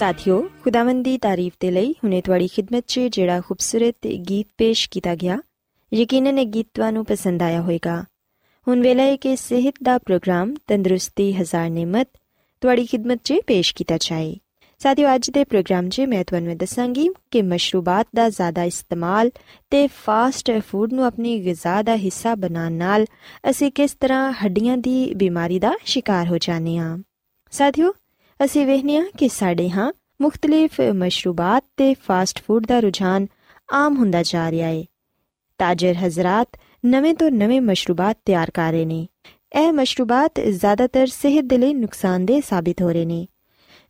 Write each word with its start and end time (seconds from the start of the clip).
ਸਾਥਿਓ, 0.00 0.48
ਖੁਦਾਵੰਦ 0.64 1.04
ਦੀ 1.04 1.18
ਤਾਰੀਫ 1.18 1.52
ਤੇ 1.60 1.70
ਲਈ 1.70 1.92
ਹੁਨੇ 1.92 2.20
ਤੁਹਾਡੀ 2.20 2.46
ਖidmat 2.46 2.82
'ਚ 2.86 3.00
ਜਿਹੜਾ 3.00 3.40
ਖੂਬਸੂਰਤ 3.40 4.06
ਗੀਤ 4.06 4.46
ਪੇਸ਼ 4.58 4.90
ਕੀਤਾ 4.90 5.14
ਗਿਆ, 5.14 5.38
ਯਕੀਨਨ 5.94 6.38
ਇਹ 6.38 6.46
ਗੀਤ 6.46 6.66
ਤੁਹਾਨੂੰ 6.74 7.04
ਪਸੰਦ 7.04 7.42
ਆਇਆ 7.42 7.60
ਹੋਵੇਗਾ। 7.60 8.04
ਹੁਣ 8.68 8.80
ਵੇਲੇ 8.80 9.02
ਹੈ 9.02 9.16
ਕਿ 9.16 9.36
ਸਿਹਤ 9.36 9.74
ਦਾ 9.82 9.98
ਪ੍ਰੋਗਰਾਮ, 9.98 10.54
ਤੰਦਰੁਸਤੀ 10.66 11.32
ਹਜ਼ਾਰ 11.32 11.70
ਨਿਮਤ 11.70 12.08
ਤੁਹਾਡੀ 12.60 12.88
ਖidmat 12.94 13.18
'ਚ 13.24 13.34
ਪੇਸ਼ 13.46 13.74
ਕੀਤਾ 13.74 13.98
ਜਾਏ। 14.00 14.36
ਸਾਥਿਓ, 14.78 15.14
ਅੱਜ 15.14 15.30
ਦੇ 15.30 15.44
ਪ੍ਰੋਗਰਾਮ 15.44 15.88
'ਚ 15.88 16.00
ਮੈਂ 16.00 16.24
ਤੁਹਾਨੂੰ 16.24 16.56
ਦੱਸਾਂਗੀ 16.56 17.08
ਕਿ 17.30 17.42
ਮਸ਼ਰੂਬਾਤ 17.42 18.06
ਦਾ 18.16 18.28
ਜ਼ਿਆਦਾ 18.28 18.64
ਇਸਤੇਮਾਲ 18.64 19.30
ਤੇ 19.70 19.86
ਫਾਸਟ 19.86 20.50
ਫੂਡ 20.68 20.92
ਨੂੰ 20.92 21.04
ਆਪਣੀ 21.04 21.44
ਗਿਜ਼ਾ 21.44 21.82
ਦਾ 21.82 21.96
ਹਿੱਸਾ 21.96 22.34
ਬਣਾਉਣ 22.34 22.72
ਨਾਲ 22.72 23.06
ਅਸੀਂ 23.50 23.72
ਕਿਸ 23.72 23.96
ਤਰ੍ਹਾਂ 24.00 24.32
ਹੱਡੀਆਂ 24.32 24.76
ਦੀ 24.78 25.14
ਬਿਮਾਰੀ 25.14 25.58
ਦਾ 25.58 25.72
ਸ਼ਿਕਾਰ 25.84 26.26
ਹੋ 26.26 26.38
ਜਾਂਦੇ 26.38 26.76
ਹਾਂ। 26.76 26.98
ਸਾਥਿਓ 27.50 27.92
ਅਸੀਂ 28.44 28.66
ਵੇਖਦੇ 28.66 28.96
ਹਾਂ 28.96 29.06
ਕਿ 29.18 29.28
ਸਾਡੇ 29.28 29.70
ਹਾਂ 29.70 29.92
ਮੁxtਲਿਫ 30.22 30.80
ਮਸ਼ਰੂਬਾਤ 30.80 31.64
ਤੇ 31.76 31.94
ਫਾਸਟ 31.94 32.42
ਫੂਡ 32.46 32.66
ਦਾ 32.66 32.80
ਰੁਝਾਨ 32.80 33.26
ਆਮ 33.72 33.96
ਹੁੰਦਾ 33.96 34.22
ਜਾ 34.22 34.50
ਰਿਹਾ 34.50 34.68
ਹੈ 34.68 34.84
ਤਾਜਰ 35.58 35.94
ਹਜ਼ਰਤ 35.94 36.48
ਨਵੇਂ 36.86 37.14
ਤੋਂ 37.14 37.30
ਨਵੇਂ 37.30 37.60
ਮਸ਼ਰੂਬਾਤ 37.60 38.18
ਤਿਆਰ 38.24 38.50
ਕਰ 38.50 38.72
ਰਹੇ 38.72 38.84
ਨੇ। 38.84 39.08
ਇਹ 39.60 39.72
ਮਸ਼ਰੂਬਾਤ 39.72 40.40
ਜ਼ਿਆਦਾਤਰ 40.40 41.06
ਸਿਹਤ 41.06 41.44
ਦੇ 41.44 41.58
ਲਈ 41.58 41.74
ਨੁਕਸਾਨਦੇਹ 41.74 42.42
ਸਾਬਿਤ 42.48 42.82
ਹੋ 42.82 42.90
ਰਹੇ 42.90 43.04
ਨੇ। 43.04 43.26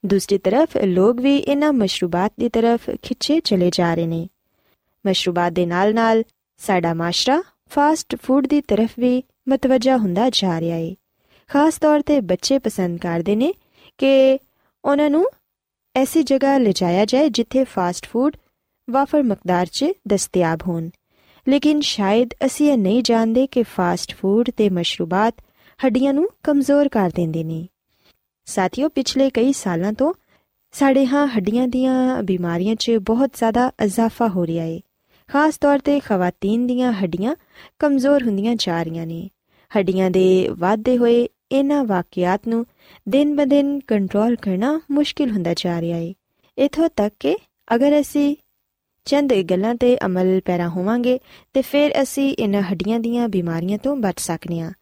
ਦੂਸਰੀ 0.06 0.38
ਤਰਫ 0.38 0.76
ਲੋਕ 0.76 1.20
ਵੀ 1.20 1.36
ਇਹਨਾਂ 1.36 1.72
ਮਸ਼ਰੂਬਾਤ 1.72 2.32
ਦੀ 2.38 2.48
ਤਰਫ 2.48 2.90
ਖਿੱਚੇ 3.02 3.40
ਚਲੇ 3.40 3.70
ਜਾ 3.72 3.94
ਰਹੇ 3.94 4.06
ਨੇ। 4.06 4.28
ਮਸ਼ਰੂਬਾਤ 5.06 5.52
ਦੇ 5.52 5.66
ਨਾਲ-ਨਾਲ 5.66 6.24
ਸਾਡਾ 6.58 6.94
ਮਾਸ਼ਰਾ 6.94 7.42
ਫਾਸਟ 7.70 8.16
ਫੂਡ 8.22 8.46
ਦੀ 8.46 8.60
ਤਰਫ 8.60 8.90
ਵੀ 8.98 9.22
ਮਤਵਜਾ 9.48 9.96
ਹੁੰਦਾ 9.96 10.30
ਜਾ 10.32 10.60
ਰਿਹਾ 10.60 10.76
ਹੈ 10.76 10.94
ਖਾਸ 11.48 11.78
ਤੌਰ 11.78 12.00
ਤੇ 12.00 12.20
ਬੱਚੇ 12.20 12.58
ਪਸੰਦ 12.58 12.98
ਕਰਦੇ 12.98 13.36
ਨੇ 13.36 13.54
ਕਿ 14.00 14.38
ਉਹਨਾਂ 14.84 15.10
ਨੂੰ 15.10 15.26
ਐਸੀ 15.94 16.22
ਜਗ੍ਹਾ 16.22 16.58
ਲਿਜਾਇਆ 16.58 17.04
ਜਾਏ 17.04 17.28
ਜਿੱਥੇ 17.28 17.64
ਫਾਸਟ 17.64 18.06
ਫੂਡ 18.08 18.36
ਵਾਫਰ 18.90 19.22
ਮਕਦਾਰ 19.22 19.66
'ਚ 19.66 19.84
ਦਸਤਿਆਬ 20.08 20.58
ਹੋਣ। 20.66 20.88
ਲੇਕਿਨ 21.48 21.80
ਸ਼ਾਇਦ 21.80 22.30
ਅਸੀਂ 22.46 22.72
ਇਹ 22.72 22.78
ਨਹੀਂ 22.78 23.02
ਜਾਣਦੇ 23.02 23.46
ਕਿ 23.46 23.62
ਫਾਸਟ 23.62 24.14
ਫੂਡ 24.14 24.50
ਤੇ 24.56 24.68
ਮਸ਼ਰੂਬਾਤ 24.70 25.34
ਹੱਡੀਆਂ 25.84 26.14
ਨੂੰ 26.14 26.28
ਕਮਜ਼ੋਰ 26.42 26.88
ਕਰ 26.88 27.10
ਦਿੰਦੇ 27.14 27.44
ਨੇ। 27.44 27.66
ਸਾਥੀਓ, 28.44 28.88
ਪਿਛਲੇ 28.88 29.30
ਕਈ 29.30 29.52
ਸਾਲਾਂ 29.52 29.92
ਤੋਂ 29.92 30.12
ਸਾਡੇ 30.74 31.06
ਹਾਂ 31.06 31.26
ਹੱਡੀਆਂ 31.26 31.68
ਦੀਆਂ 31.68 32.22
ਬਿਮਾਰੀਆਂ 32.22 32.74
'ਚ 32.74 32.90
ਬਹੁਤ 32.90 33.30
ਜ਼ਿਆਦਾ 33.34 33.70
ਇਜ਼ਾਫਾ 33.84 34.28
ਹੋ 34.28 34.46
ਰਿਹਾ 34.46 34.64
ਹੈ 34.64 34.80
ਖਾਸ 35.28 35.58
ਤੌਰ 35.58 35.78
ਤੇ 35.78 36.00
ਖਵਾਤੀਨ 36.00 36.66
ਦੀਆਂ 36.66 36.92
ਹੱਡੀਆਂ 36.92 37.34
ਕਮਜ਼ੋਰ 37.78 38.22
ਹੁੰਦੀਆਂ 38.22 38.54
ਜਾ 38.58 38.82
ਰਹੀਆਂ 38.82 39.06
ਨੇ। 39.06 39.28
ਹੱਡੀਆਂ 39.70 40.10
ਦੇ 40.10 40.48
ਵਾਧੇ 40.58 40.98
ਹੋਏ 40.98 41.28
ਇਹਨਾਂ 41.52 41.84
ਵਾਕਿਆਤ 41.84 42.48
ਨੂੰ 42.48 42.66
ਦਿਨ 43.08 43.36
ਬ 43.36 43.44
ਦਿਨ 43.44 43.80
ਕੰਟਰੋਲ 43.86 44.36
ਕਰਨਾ 44.36 44.80
ਮੁਸ਼ਕਿਲ 44.90 45.30
ਹੁੰਦਾ 45.30 45.54
ਜਾ 45.56 45.80
ਰਿਹਾ 45.80 45.98
ਹੈ 45.98 46.12
ਇਥੋਂ 46.58 46.88
ਤੱਕ 46.96 47.14
ਕਿ 47.20 47.36
ਅਗਰ 47.74 48.00
ਅਸੀਂ 48.00 48.36
ਚੰਦ 49.04 49.32
ਗੱਲਾਂ 49.34 49.74
ਤੇ 49.74 49.98
ਅਮਲ 50.06 50.40
ਪੈਰਾ 50.44 50.68
ਹੋਵਾਂਗੇ, 50.68 51.20
ਤੇ 51.52 51.62
ਫਿਰ 51.62 52.02
ਅਸੀਂ 52.02 52.36
ਇਹਨਾਂ 52.38 52.62
ਹੱਡੀਆਂ 52.62 53.00
ਦੀਆਂ 53.00 53.28
ਬਿਮਾਰੀਆਂ 53.28 53.78
ਤੋਂ 53.78 53.96
ਬਚ 53.96 54.20
ਸਕਨੇ 54.20 54.60
ਆ। 54.60 54.72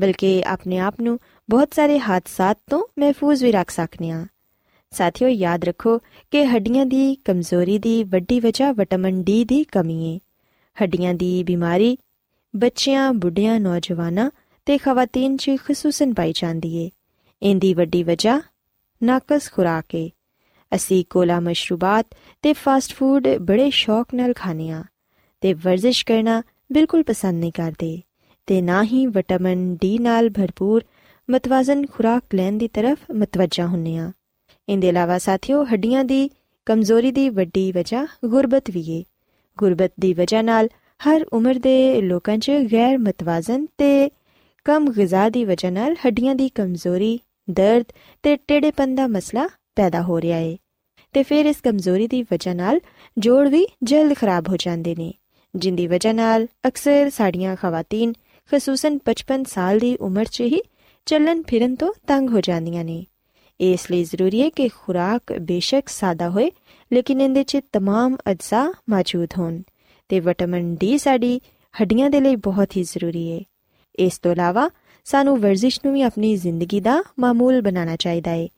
ਬਲਕਿ 0.00 0.42
ਆਪਣੇ 0.46 0.78
ਆਪ 0.78 1.00
ਨੂੰ 1.00 1.18
ਬਹੁਤ 1.50 1.74
ਸਾਰੇ 1.74 1.98
ਹਾਦਸਾਤ 1.98 2.58
ਤੋਂ 2.70 2.84
ਮਹਿਫੂਜ਼ 2.98 3.44
ਵੀ 3.44 3.52
ਰੱਖ 3.52 3.70
ਸਕਨੇ 3.70 4.10
ਆ। 4.10 4.26
ਸਾਥੀਓ, 4.90 5.28
ਯਾਦ 5.28 5.64
ਰੱਖੋ 5.64 5.98
ਕਿ 6.30 6.46
ਹੱਡੀਆਂ 6.46 6.86
ਦੀ 6.86 7.14
ਕਮਜ਼ੋਰੀ 7.14 7.78
ਦੀ 7.78 8.04
ਵੱਡੀ 8.04 8.40
ਵਜ੍ਹਾ 8.40 8.72
ਵਿਟਾਮਿਨ 8.72 9.22
ਡੀ 9.22 9.44
ਦੀ 9.44 9.64
ਕਮੀ 9.64 10.14
ਹੈ 10.14 10.18
ਹੱਡੀਆਂ 10.82 11.14
ਦੀ 11.14 11.44
ਬਿਮਾਰੀ 11.44 11.98
ਬੱਚਿਆਂ, 12.56 13.12
ਬੁੱਢਿਆਂ, 13.12 13.60
ਨੌਜਵਾਨਾਂ 13.60 14.30
ਤੇ 14.66 14.78
ਖਵਾਤੀਨ 14.78 15.36
'ਚ 15.36 15.50
ਖਸੂਸਨ 15.68 16.14
ਪਾਈ 16.14 16.32
ਜਾਂਦੀ 16.34 16.76
ਏ। 16.76 16.90
ਇੰਦੀ 17.42 17.72
ਵੱਡੀ 17.74 18.02
ਵਜ੍ਹਾ 18.02 18.40
ਨਾਕਸ 19.00 19.50
ਖੁਰਾਕ 19.52 19.94
ਏ। 19.94 20.10
ਅਸੀਂ 20.72 21.04
ਕੋਲਾ 21.10 21.40
ਮਸ਼ਰੂਬਾਤ 21.40 22.06
ਤੇ 22.42 22.52
ਫਾਸਟ 22.52 22.94
ਫੂਡ 22.94 23.28
ਬੜੇ 23.40 23.68
ਸ਼ੌਕ 23.70 24.14
ਨਾਲ 24.14 24.32
ਖਾਣੇ 24.32 24.70
ਆ 24.70 24.82
ਤੇ 25.42 25.52
ਵਰਜ਼ਿਸ਼ 25.54 26.04
ਕਰਨਾ 26.06 26.42
ਬਿਲਕੁਲ 26.72 27.02
ਪਸੰਦ 27.02 27.40
ਨਹੀਂ 27.40 27.52
ਕਰਦੇ 27.52 28.00
ਤੇ 28.46 28.60
ਨਾ 28.62 28.82
ਹੀ 28.82 29.06
ਵਿਟਾਮਿਨ 29.06 29.74
ਡੀ 29.80 29.98
ਨਾਲ 29.98 30.30
ਭਰਪੂਰ 30.30 30.84
ਮਤਵਾਜ਼ਨ 31.28 31.86
ਖੁਰਾਕ 31.86 32.34
ਲੈਣ 32.34 32.58
ਦੀ 32.58 32.68
ਤਰਫ 32.68 33.10
ਮਤਵਜਾ 33.14 33.66
ਹੁੰਨੇ 33.66 33.96
ਆ 33.96 34.10
ਇਹਦੇ 34.68 34.88
ਇਲਾਵਾ 34.88 35.18
ਸਾਥੀਓ, 35.18 35.64
ਹੱਡੀਆਂ 35.64 36.04
ਦੀ 36.04 36.30
ਕਮਜ਼ੋਰੀ 36.66 37.10
ਦੀ 37.10 37.28
ਵੱਡੀ 37.28 37.70
ਵਜ੍ਹਾ 37.72 38.06
ਗੁਰਬਤ 38.24 38.70
ਵੀ 38.70 38.84
ਏ। 38.90 39.02
ਗੁਰਬਤ 39.58 39.92
ਦੀ 40.00 40.12
ਵਜ੍ਹਾ 40.14 40.42
ਨਾਲ 40.42 40.68
ਹਰ 41.00 41.24
ਉਮਰ 41.32 41.58
ਦੇ 41.58 42.00
ਲੋਕਾਂ 42.02 42.38
'ਚ 42.38 42.50
ਗੈਰ 42.72 42.98
ਮਤਵਾਜ਼ਨ 42.98 43.66
ਤੇ 43.78 44.10
ਕਮ 44.66 44.90
ਗਿਜ਼ਾ 44.92 45.28
ਦੀ 45.28 45.44
ਵਜ੍ਹਾ 45.44 45.70
ਨਾਲ 45.70 45.96
ਹੱਡੀਆਂ 46.06 46.34
ਦੀ 46.34 46.48
ਕਮਜ਼ੋਰੀ 46.48 47.18
ਦਰਦ 47.51 47.91
ਤੇ 48.23 48.35
ਟੇੜੇਪਨ 48.37 48.95
ਦਾ 48.95 49.07
ਮਸਲਾ 49.07 49.47
ਪੈਦਾ 49.75 50.01
ਹੋ 50.01 50.19
ਰਿਹਾ 50.21 50.37
ਏ 50.39 50.57
ਤੇ 51.15 51.23
ਫਿਰ 51.23 51.45
ਇਸ 51.45 51.61
ਕਮਜ਼ੋਰੀ 51.61 52.07
ਦੀ 52.07 52.21
ਵਜ੍ਹਾ 52.23 52.53
ਨਾਲ 52.53 52.79
ਜੋੜ 53.17 53.47
ਵੀ 53.47 53.65
ਜਲਦ 53.83 54.13
ਖਰਾਬ 54.13 54.49
ਹੋ 54.49 54.55
ਜਾਂਦੇ 54.59 54.95
ਨੇ 54.95 55.13
ਜਿੰਦੀ 55.53 55.87
ਵਜ੍ਹਾ 55.87 56.11
ਨਾਲ 56.13 56.47
ਅਕਸਰ 56.67 57.09
ਸਾਡੀਆਂ 57.09 57.55
ਖਵਾਤੀਨ 57.55 58.13
ਖਸੂਸਨ 58.49 58.97
55 59.05 59.45
ਸਾਲ 59.47 59.79
ਦੀ 59.79 59.95
ਉਮਰ 60.01 60.25
'ਚ 60.27 60.41
ਹੀ 60.47 60.61
ਚੱਲਣ 61.07 61.41
ਫਿਰਨ 61.47 61.75
ਤੋਂ 61.75 61.93
ਤੰਗ 62.07 62.29
ਹੋ 62.29 62.41
ਜਾਂਦੀਆਂ 62.41 62.83
ਨੇ 62.83 63.03
ਇਸ 63.59 63.89
ਲਈ 63.91 64.03
ਜ਼ਰੂਰੀ 64.03 64.41
ਹੈ 64.41 64.49
ਕਿ 64.49 64.67
ਖੁਰਾਕ 64.69 65.33
ਬੇਸ਼ੱਕ 65.41 65.89
ਸਾਦਾ 65.89 66.29
ਹੋਏ 66.29 66.49
ਲੇਕਿਨ 66.91 67.21
ਇਹਦੇ 67.21 67.43
'ਚ 67.43 67.61
तमाम 67.77 68.15
ਅਜਜ਼ਾ 68.31 68.63
ਮੌਜੂਦ 68.89 69.37
ਹੋਣ 69.37 69.61
ਤੇ 70.09 70.19
ਵਿਟਾਮਿਨ 70.19 70.75
ਡੀ 70.75 70.97
ਸਾਡੀ 70.97 71.39
ਹੱਡੀਆਂ 71.73 72.09
ਦੇ 72.09 72.19
ਲਈ 72.19 72.35
ਬਹੁਤ 72.43 72.75
ਹੀ 72.77 72.83
ਜ਼ਰੂਰੀ 72.83 73.31
ਹੈ 73.31 73.39
ਇਸ 73.97 74.19
ਤੋਂ 74.19 74.31
ਇਲਾਵਾ 74.31 74.69
ਸਾਨੂੰ 75.04 75.40
ਵਰਜ਼ਿਸ਼ 75.40 75.80
ਨੂੰ 75.84 75.94
ਵੀ 75.94 76.02
ਆਪਣੀ 76.02 76.36
ਜ਼ਿੰਦਗੀ 76.36 76.80
ਦਾ 76.80 77.02
ਮਾਮੂਲ 77.18 77.60
ਬਣਾਉਣਾ 77.60 77.96
ਚਾਹੀਦਾ 77.96 78.30
ਹੈ 78.30 78.48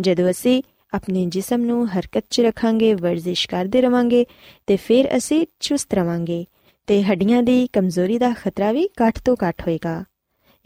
ਜਦੋਂ 0.00 0.30
ਅਸੀਂ 0.30 0.62
ਆਪਣੇ 0.94 1.26
ਜਿਸਮ 1.26 1.62
ਨੂੰ 1.62 1.86
ਹਰਕਤ 1.88 2.24
'ਚ 2.30 2.40
ਰੱਖਾਂਗੇ, 2.40 2.94
ਵਰਜ਼ਿਸ਼ 2.94 3.48
ਕਰਦੇ 3.48 3.80
ਰਵਾਂਗੇ 3.80 4.26
ਤੇ 4.66 4.76
ਫਿਰ 4.76 5.16
ਅਸੀਂ 5.16 5.46
ਚੁਸਤ 5.60 5.94
ਰਵਾਂਗੇ 5.94 6.44
ਤੇ 6.86 7.02
ਹੱਡੀਆਂ 7.02 7.42
ਦੀ 7.42 7.66
ਕਮਜ਼ੋਰੀ 7.72 8.18
ਦਾ 8.18 8.34
ਖਤਰਾ 8.38 8.72
ਵੀ 8.72 8.88
ਘੱਟ 9.02 9.18
ਤੋਂ 9.18 9.36
ਘੱਟ 9.48 9.62
ਹੋਏਗਾ। 9.62 10.04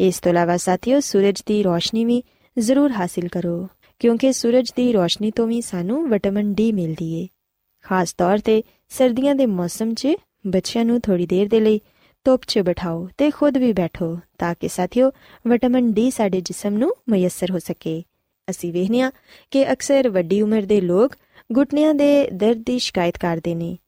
ਇਸ 0.01 0.21
ਤੋਂ 0.21 0.31
ਇਲਾਵਾ 0.31 0.57
ਸਾਥੀਓ, 0.57 1.01
ਸੂਰਜ 1.01 1.43
ਦੀ 1.47 1.63
ਰੋਸ਼ਨੀ 1.63 2.05
ਵੀ 2.05 2.23
ਜ਼ਰੂਰ 2.59 2.93
ਹਾਸਿਲ 2.93 3.29
ਕਰੋ, 3.29 3.69
ਕਿਉਂਕਿ 3.99 4.33
ਸੂਰਜ 4.33 4.71
ਦੀ 4.77 4.93
ਰੋਸ਼ਨੀ 4.93 5.31
ਤੋਂ 5.31 5.47
ਵੀ 5.47 5.61
ਸਾਨੂੰ 5.61 6.09
ਵਿਟਾਮਿਨ 6.09 6.55
ਡੀ 6.55 6.73
ਮਿਲਦੀ 6.73 7.13
ਏ। 7.15 7.29
ਖਾਸ 7.83 8.13
ਤੌਰ 8.13 8.39
ਤੇ 8.39 8.63
ਸਰਦੀਆਂ 8.89 9.35
ਦੇ 9.35 9.47
ਮੌਸਮ 9.47 9.95
'ਚ 9.95 10.09
ਬੱਚਿਆਂ 10.47 10.85
ਨੂੰ 10.85 11.01
ਥੋੜੀ 11.01 11.27
ਦੇਰ 11.27 11.49
ਦੇ 11.49 11.61
ਲਈ 11.61 11.81
ਧੁੱਪ 12.25 12.43
'ਚ 12.47 12.59
ਬਿਠਾਓ 12.59 13.09
ਤੇ 13.19 13.31
ਖੁਦ 13.31 13.59
ਵੀ 13.59 13.73
ਬੈਠੋ 13.73 14.19
ਤਾਂ 14.39 14.55
ਕਿ 14.61 14.69
ਸਾਥੀਓ 14.69 15.11
ਵਿਟਾਮਿਨ 15.47 15.93
ਡੀ 15.93 16.11
ਸਾਡੇ 16.11 16.41
ਜਿਸਮ 16.41 16.75
ਨੂੰ 16.75 16.95
ਮਯਸਰ 17.09 17.51
ਹੋ 17.51 17.59
ਸਕੇ। 17.59 18.03
ਅਸੀਂ 18.51 18.73
ਵੇਖਨੀਆ 18.73 19.11
ਕਿ 19.51 19.73
ਅਕਸਰ 19.73 20.09
ਵੱਡੀ 20.09 20.43
ਉਮਰ 20.43 20.63
ਦੇ 20.63 20.81
ਲੋਕ 20.81 21.15
ਘੁਟਨਿਆਂ 21.59 21.95
ਦੇ 21.95 22.29
ਦਰਦ 22.31 22.63
ਦੀ 22.67 22.79
ਸ਼ਿਕਾਇਤ 22.79 23.19
ਕਰਦੇ 23.19 23.55
ਨੇ। 23.55 23.79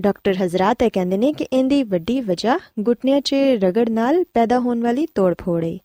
ਡਾਕਟਰ 0.00 0.34
ਹਜ਼ਰਤ 0.34 0.82
ਇਹ 0.82 0.90
ਕਹਿੰਦੇ 0.90 1.16
ਨੇ 1.16 1.32
ਕਿ 1.32 1.46
ਇਹਦੀ 1.52 1.82
ਵੱਡੀ 1.82 2.20
ਵਜ੍ਹਾ 2.20 2.58
ਘੁਟਨਿਆਂ 2.88 3.20
'ਚ 3.20 3.34
ਰਗੜ 3.34 3.88
ਨਾਲ 3.88 4.24
ਪੈਦਾ 4.34 4.58
ਹੋਣ 4.58 4.80
ਵਾਲੀ 4.80 5.06
ਤੋੜ-ਫੋੜ 5.14 5.64
ਹੈ 5.64 5.78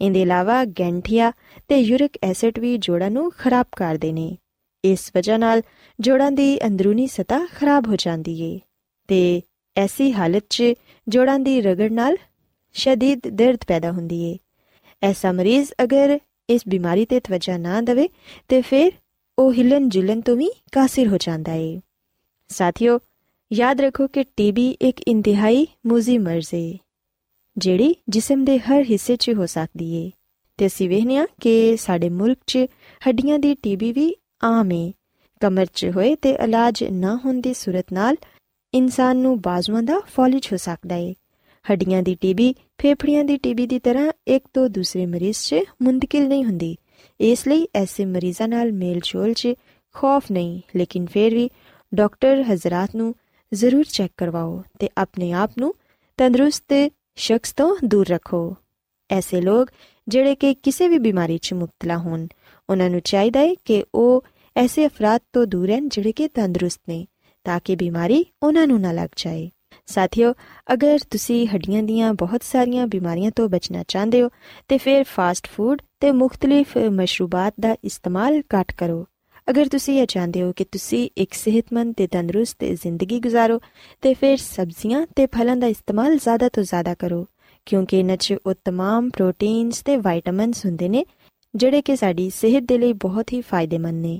ਇਹਦੇ 0.00 0.22
ਇਲਾਵਾ 0.22 0.64
ਗੈਂਠੀਆ 0.64 1.32
ਤੇ 1.68 1.76
ਯੂਰਿਕ 1.76 2.18
ਐਸਿਡ 2.22 2.58
ਵੀ 2.58 2.78
ਜੋੜਾਂ 2.78 3.10
ਨੂੰ 3.10 3.32
ਖਰਾਬ 3.38 3.66
ਕਰਦੇ 3.76 4.12
ਨੇ। 4.12 4.36
ਇਸ 4.84 5.10
ਵਜ੍ਹਾ 5.16 5.36
ਨਾਲ 5.36 5.62
ਜੋੜਾਂ 6.00 6.32
ਦੀ 6.32 6.66
ਅੰਦਰੂਨੀ 6.66 7.06
ਸਤਹ 7.06 7.46
ਖਰਾਬ 7.56 7.86
ਹੋ 7.86 7.96
ਜਾਂਦੀ 7.96 8.42
ਏ। 8.42 8.60
ਤੇ 9.08 9.42
ਐਸੀ 9.76 10.12
ਹਾਲਤ 10.12 10.44
'ਚ 10.50 10.72
ਜੋੜਾਂ 11.08 11.38
ਦੀ 11.38 11.60
ਰਗੜ 11.62 11.90
ਨਾਲ 11.92 12.16
ਸ਼ਦੀਦ 12.74 13.28
ਦਰਦ 13.28 13.64
ਪੈਦਾ 13.68 13.90
ਹੁੰਦੀ 13.92 14.22
ਏ। 14.22 14.36
ਐਸਾ 15.02 15.32
ਮਰੀਜ਼ 15.32 15.72
ਅਗਰ 15.82 16.18
ਇਸ 16.50 16.62
ਬਿਮਾਰੀ 16.68 17.04
ਤੇ 17.04 17.20
ਤਵੱਜਾ 17.20 17.56
ਨਾ 17.56 17.80
ਦੇਵੇ 17.80 18.08
ਤੇ 18.48 18.60
ਫਿਰ 18.62 18.92
ਉਹ 19.38 19.52
ਹਿਲਨ 19.52 19.88
ਜੁਲਨ 19.88 20.20
ਤੋਂ 20.20 20.36
ਵੀ 20.36 20.50
ਕਾਸਿਰ 20.72 21.08
ਹੋ 21.08 21.16
ਜਾਂਦਾ 21.20 21.52
ਏ। 21.52 21.80
ਸਾਥੀਓ, 22.48 22.98
ਯਾਦ 23.52 23.80
ਰੱਖੋ 23.80 24.06
ਕਿ 24.06 24.24
ਟੀਬੀ 24.36 24.68
ਇੱਕ 24.82 25.00
ਇੰਤਹਾਈ 25.08 25.66
ਮੂਜ਼ੀ 25.86 26.18
ਮਰਜ਼ 26.18 26.54
ਏ, 26.54 26.78
ਜਿਹੜੀ 27.56 27.94
ਜਿਸਮ 28.08 28.44
ਦੇ 28.44 28.58
ਹਰ 28.58 28.82
ਹਿੱਸੇ 28.82 29.16
'ਚ 29.16 29.30
ਹੋ 29.30 29.46
ਸਕਦੀ 29.46 29.92
ਏ। 29.94 30.10
ਤੇ 30.58 30.66
ਅਸੀਂ 30.66 30.88
ਵੇਖਿਆ 30.88 31.26
ਕਿ 31.40 31.76
ਸਾਡੇ 31.76 32.08
ਮੁਲਕ 32.08 32.38
'ਚ 32.46 32.58
ਹੱਡੀਆਂ 33.08 33.38
ਦੀ 33.38 33.54
ਟੀਬੀ 33.54 33.92
ਵੀ 33.92 34.14
ਆਮ 34.44 34.72
ਏ। 34.72 34.92
ਕਮਰ 35.40 35.66
'ਚ 35.74 35.86
ਹੋਏ 35.86 36.14
ਤੇ 36.14 36.30
ਇਲਾਜ 36.30 36.84
ਨਾ 36.84 37.16
ਹੋਣ 37.24 37.40
ਦੀ 37.40 37.54
ਸੂਰਤ 37.54 37.92
ਨਾਲ 37.92 38.16
ਇਨਸਾਨ 38.74 39.16
ਨੂੰ 39.16 39.40
ਬਾਜ਼ੂਆਂ 39.40 39.82
ਦਾ 39.82 40.00
ਫੌਲਿਜ 40.00 40.46
ਹੋ 40.52 40.56
ਸਕਦਾ 40.56 40.94
ਏ। 40.94 41.14
ਹੱਡੀਆਂ 41.70 42.02
ਦੀ 42.02 42.14
ਟੀਬੀ 42.14 42.54
ਫੇਫੜਿਆਂ 42.78 43.24
ਦੀ 43.24 43.36
ਟੀਬੀ 43.36 43.66
ਦੀ 43.66 43.78
ਤਰ੍ਹਾਂ 43.78 44.12
ਇੱਕ 44.26 44.48
ਤੋਂ 44.54 44.68
ਦੂਸਰੇ 44.68 45.06
ਮਰੀਜ਼ 45.06 45.36
'ਚ 45.38 45.54
ਮੁੰਤਕਿਲ 45.82 46.28
ਨਹੀਂ 46.28 46.44
ਹੁੰਦੀ। 46.44 46.76
ਇਸ 47.20 47.48
ਲਈ 47.48 47.68
ਐਸੇ 47.74 48.04
ਮਰੀਜ਼ਾਂ 48.04 48.48
ਨਾਲ 48.48 48.72
ਮੇਲ-ਜੋਲ 48.72 49.32
'ਚ 49.32 49.48
ਖੌਫ 49.94 50.24
ਨਹੀਂ, 50.32 50.60
ਲੇਕਿਨ 50.76 51.06
ਫਿਰ 51.06 51.34
ਵੀ 51.34 51.50
ਡਾਕਟਰ 51.94 52.42
ਹਜ਼ਰਤ 52.42 52.96
ਨੂੰ 52.96 53.14
ਜ਼ਰੂਰ 53.54 53.84
ਚੈੱਕ 53.92 54.12
ਕਰਵਾਓ 54.16 54.62
ਤੇ 54.78 54.88
ਆਪਣੇ 54.98 55.32
ਆਪ 55.32 55.50
ਨੂੰ 55.58 55.74
ਤੰਦਰੁਸਤ 56.16 56.92
ਸ਼ਖਸ 57.16 57.52
ਤੋਂ 57.52 57.76
ਦੂਰ 57.84 58.06
ਰੱਖੋ। 58.08 58.56
ਐਸੇ 59.10 59.40
ਲੋਕ 59.40 59.68
ਜਿਹੜੇ 60.08 60.34
ਕਿ 60.34 60.54
ਕਿਸੇ 60.54 60.88
ਵੀ 60.88 60.98
ਬਿਮਾਰੀ 60.98 61.38
'ਚ 61.38 61.52
ਮੁਬਤਲਾ 61.52 61.98
ਹੋਣ, 61.98 62.26
ਉਹਨਾਂ 62.70 62.90
ਨੂੰ 62.90 63.00
ਚਾਹੀਦਾ 63.00 63.40
ਹੈ 63.40 63.54
ਕਿ 63.64 63.84
ਉਹ 63.94 64.24
ਐਸੇ 64.56 64.86
ਅਫਰਾਦ 64.86 65.20
ਤੋਂ 65.32 65.46
ਦੂਰ 65.46 65.66
ਰਹਿਣ 65.66 65.88
ਜਿਹੜੇ 65.88 66.12
ਕਿ 66.12 66.28
ਤੰਦਰੁਸਤ 66.28 66.80
ਨੇ। 66.88 67.06
ਤਾਂ 67.45 67.59
ਕਿ 67.65 67.75
ਬਿਮਾਰੀ 67.75 68.25
ਉਹਨਾਂ 68.43 68.67
ਨੂੰ 68.67 68.79
ਨਾ 68.81 68.91
ਲੱਗ 68.91 69.09
ਜਾਏ 69.17 69.49
ਸਾਥੀਓ 69.87 70.33
ਅਗਰ 70.73 70.99
ਤੁਸੀਂ 71.11 71.47
ਹੱਡੀਆਂ 71.47 71.83
ਦੀਆਂ 71.83 72.13
ਬਹੁਤ 72.13 72.43
ਸਾਰੀਆਂ 72.43 72.87
ਬਿਮਾਰੀਆਂ 72.87 73.31
ਤੋਂ 73.31 73.47
ਬਚਣਾ 73.49 73.83
ਚਾਹੁੰਦੇ 73.87 74.21
ਹੋ 74.21 74.29
ਤੇ 74.67 74.77
ਫਿਰ 74.77 75.03
ਫਾਸਟ 75.03 75.47
ਫੂਡ 75.47 75.81
ਤੇ 75.99 76.11
ਮੁxtਲਿਫ 76.11 76.77
ਮਸ਼ਰੂਬਾਤ 76.91 77.53
ਦਾ 77.59 77.75
ਇਸਤੇਮਾਲ 77.83 78.41
ਘੱਟ 78.55 78.71
ਕਰੋ 78.71 79.05
ਅਗਰ 79.47 79.67
ਤੁਸੀਂ 79.67 79.99
ਇਹ 80.01 80.07
ਚਾਹੁੰਦੇ 80.07 80.41
ਹੋ 80.41 80.51
ਕਿ 80.51 80.63
ਤੁਸੀਂ 80.63 81.09
ਇੱਕ 81.17 81.33
ਸਿਹਤਮੰਦ 81.33 81.93
ਤੇ 81.93 82.07
ਤੰਦਰੁਸਤ 82.07 82.63
ਜ਼ਿੰਦਗੀ 82.63 83.19
گزارੋ 83.27 83.59
ਤੇ 84.01 84.13
ਫਿਰ 84.13 84.37
ਸਬਜ਼ੀਆਂ 84.37 85.05
ਤੇ 85.15 85.25
ਫਲਾਂ 85.25 85.55
ਦਾ 85.55 85.67
ਇਸਤੇਮਾਲ 85.67 86.17
ਜ਼ਿਆਦਾ 86.17 86.49
ਤੋਂ 86.49 86.63
ਜ਼ਿਆਦਾ 86.63 86.93
ਕਰੋ 86.93 87.25
ਕਿਉਂਕਿ 87.67 87.99
ਇਹਨਾਂ 87.99 88.17
'ਚ 88.17 88.35
ਉਹ 88.45 88.53
तमाम 88.69 89.09
ਪ੍ਰੋਟੀਨਸ 89.09 89.81
ਤੇ 89.81 89.97
ਵਿਟਾਮਿਨਸ 89.97 90.65
ਹੁੰਦੇ 90.65 90.89
ਨੇ 90.89 91.05
ਜਿਹੜੇ 91.53 91.81
ਕਿ 91.81 91.95
ਸਾਡੀ 91.95 92.29
ਸਿਹਤ 92.29 92.63
ਦੇ 92.63 92.77
ਲਈ 92.77 92.93
ਬਹੁਤ 92.93 93.33
ਹੀ 93.33 93.41
ਫਾਇਦੇਮੰਦ 93.41 94.01
ਨੇ 94.01 94.19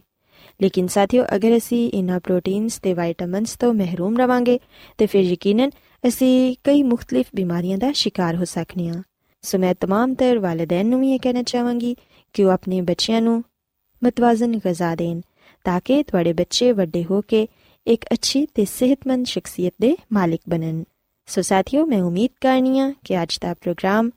ਲੇਕਿਨ 0.62 0.88
ਸਾਥੀਓ 0.88 1.26
ਅਗਰ 1.36 1.58
ਅਸੀਂ 1.58 1.92
ਇਹਨਾਂ 1.94 2.20
ਪ੍ਰੋਟੀਨਸ 2.20 2.80
ਤੇ 2.80 2.94
ਵਿਟਾਮਿਨਸ 2.94 3.56
ਤੋਂ 3.56 3.74
ਮਹਿਰੂਮ 3.74 4.18
ਰਵਾਂਗੇ 4.18 4.60
ਤੇ 4.98 5.06
ਫਿਰ 5.06 5.22
ਯਕੀਨਨ 5.22 5.70
ਅਸੀਂ 6.08 6.56
ਕਈ 6.64 6.84
ਮੁxtਲਿਫ 6.84 7.26
ਬਿਮਾਰੀਆਂ 7.36 7.78
ਦਾ 7.78 7.92
ਸ਼ਿਕਾਰ 7.92 8.36
ਹੋ 8.36 8.46
ਸਕਨੇ 8.46 8.90
ਆ 8.90 9.02
ਸੋ 9.42 9.58
ਮੈਂ 9.58 9.74
तमाम 9.86 10.16
ਤਰ 10.16 10.40
ਵਾਲਿਦੈਨ 10.40 10.86
ਨੂੰ 10.86 11.06
ਇਹ 11.06 11.20
ਕਹਿਣਾ 11.20 11.44
ਚਾਹਾਂਗੀ 11.44 11.96
ਕਿ 12.34 12.44
ਉਹ 12.44 12.52
ਆਪਣੇ 12.52 12.82
ਬੱਚਿਆਂ 12.82 13.22
ਨੂੰ 13.22 13.44
ਮਤਵਾਜ਼ਨ 14.04 14.58
ਗਿਜ਼ਾ 14.58 14.96
ਦੇਣ 14.96 15.22
ਤਾਂ 15.64 15.82
ਕਿ 15.86 16.04
ਤੁਹਾਡੇ 16.04 16.34
ਬੱਚੇ 16.34 16.72
ਵੱਡੇ 16.72 17.04
ਹੋ 17.04 17.22
ਕੇ 17.22 17.48
ਇੱਕ 17.88 18.06
ਅੱਛੀ 18.14 18.46
ਤੇ 18.46 18.66
ਸਿਹਤਮੰਦ 18.66 19.26
ਸ਼ਖਸੀਅਤ 19.26 19.74
ਦੇ 19.82 19.98
ਮਾਲਿਕ 20.14 20.42
ਬਣਨ 20.50 20.84
ਸੋ 21.26 21.42
ਸਾਥੀਓ 21.42 21.86
ਮੈਂ 21.86 22.02
ਉਮੀਦ 22.02 22.32
ਕਰਨੀਆ 22.42 22.94
ਕਿ 23.06 23.24
ਅੱਜ 23.24 23.38
ਦਾ 23.42 23.54
ਪ੍ਰੋਗਰਾਮ 23.54 24.10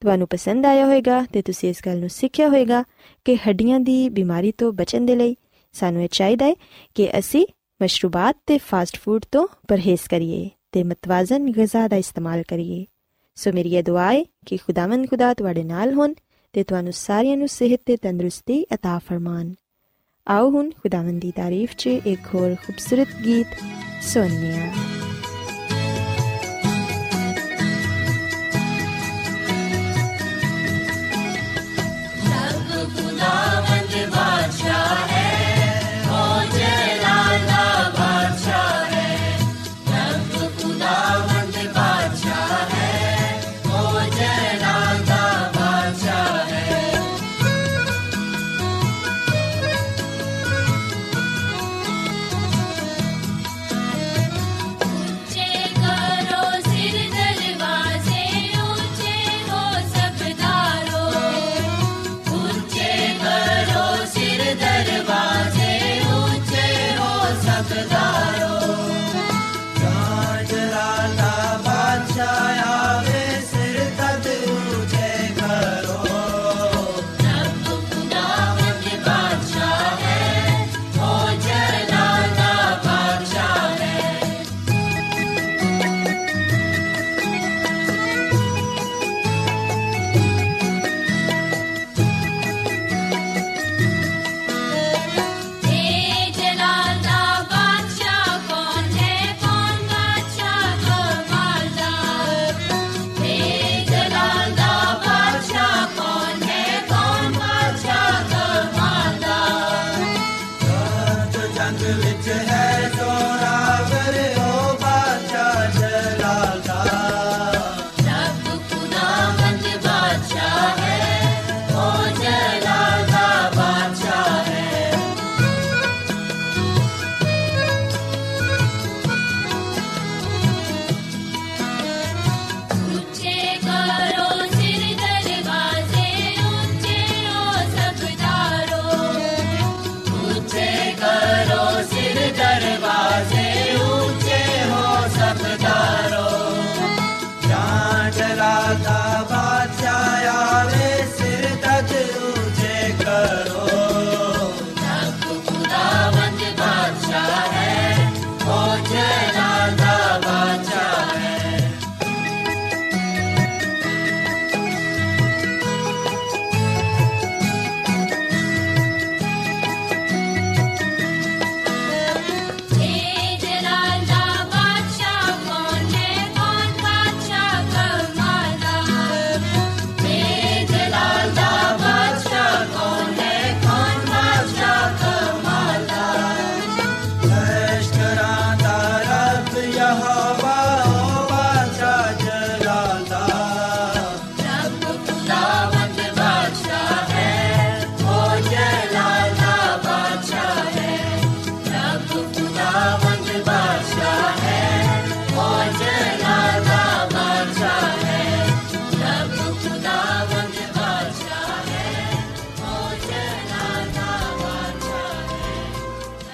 ਤੁਹਾਨੂੰ 0.00 0.28
ਪਸੰਦ 0.28 0.66
ਆਇਆ 0.66 0.84
ਹੋਵੇਗਾ 0.84 1.26
ਤੇ 1.32 1.42
ਤੁਸੀਂ 1.42 1.70
ਇਸ 1.70 1.76
ਗੱਲ 1.86 1.98
ਨੂੰ 1.98 2.08
ਸਿੱਖਿਆ 2.08 2.48
ਹੋਵੇਗਾ 2.48 2.84
ਕਿ 3.24 3.36
ਹੱਡੀਆਂ 3.36 3.80
ਦੀ 3.80 4.08
ਬਿਮਾਰੀ 4.08 4.52
ਤੋਂ 4.52 4.72
ਬਚਣ 4.72 5.00
ਦੇ 5.00 5.16
ਲਈ 5.16 5.36
ਸਾਨੂੰ 5.74 6.02
ਇਹ 6.02 6.08
ਚਾਹੀਦਾ 6.12 6.46
ਹੈ 6.46 6.54
ਕਿ 6.94 7.08
ਅਸੀਂ 7.18 7.46
ਮਸ਼ਰੂਬਾਤ 7.80 8.36
ਤੇ 8.46 8.58
ਫਾਸਟ 8.58 8.96
ਫੂਡ 8.96 9.24
ਤੋਂ 9.32 9.46
ਪਰਹੇਜ਼ 9.68 10.08
ਕਰੀਏ 10.10 10.48
ਤੇ 10.72 10.82
ਮਤਵਾਜ਼ਨ 10.82 11.50
ਗਿਜ਼ਾ 11.52 11.86
ਦਾ 11.88 11.96
ਇਸਤੇਮਾਲ 11.96 12.42
ਕਰੀਏ 12.42 12.84
ਸੋ 13.36 13.52
ਮੇਰੀ 13.52 13.74
ਇਹ 13.74 13.82
ਦੁਆ 13.82 14.12
ਹੈ 14.12 14.24
ਕਿ 14.46 14.56
ਖੁਦਾਵੰਦ 14.56 15.08
ਖੁਦਾ 15.08 15.32
ਤੁਹਾਡੇ 15.34 15.62
ਨਾਲ 15.62 15.94
ਹੋਣ 15.94 16.14
ਤੇ 16.54 16.62
ਤੁਹਾਨੂੰ 16.62 16.92
ਸਾਰਿਆਂ 16.92 17.36
ਨੂੰ 17.36 17.48
ਸਿਹਤ 17.48 17.80
ਤੇ 17.86 17.96
ਤੰਦਰੁਸਤੀ 17.96 18.64
عطا 18.74 18.98
ਫਰਮਾਨ 18.98 19.54
ਆਓ 20.26 20.50
ਹੁਣ 20.50 20.70
ਖੁਦਾਵੰਦ 20.70 21.20
ਦੀ 21.20 21.30
ਤਾਰੀਫ 21.30 21.74
'ਚ 21.76 21.86
ਇੱਕ 21.86 22.34
ਹੋਰ 22.34 22.54
ਖੂਬਸੂਰਤ 22.54 23.16
ਗੀਤ 23.24 23.46
ਸੁਣੀਏ 24.02 24.93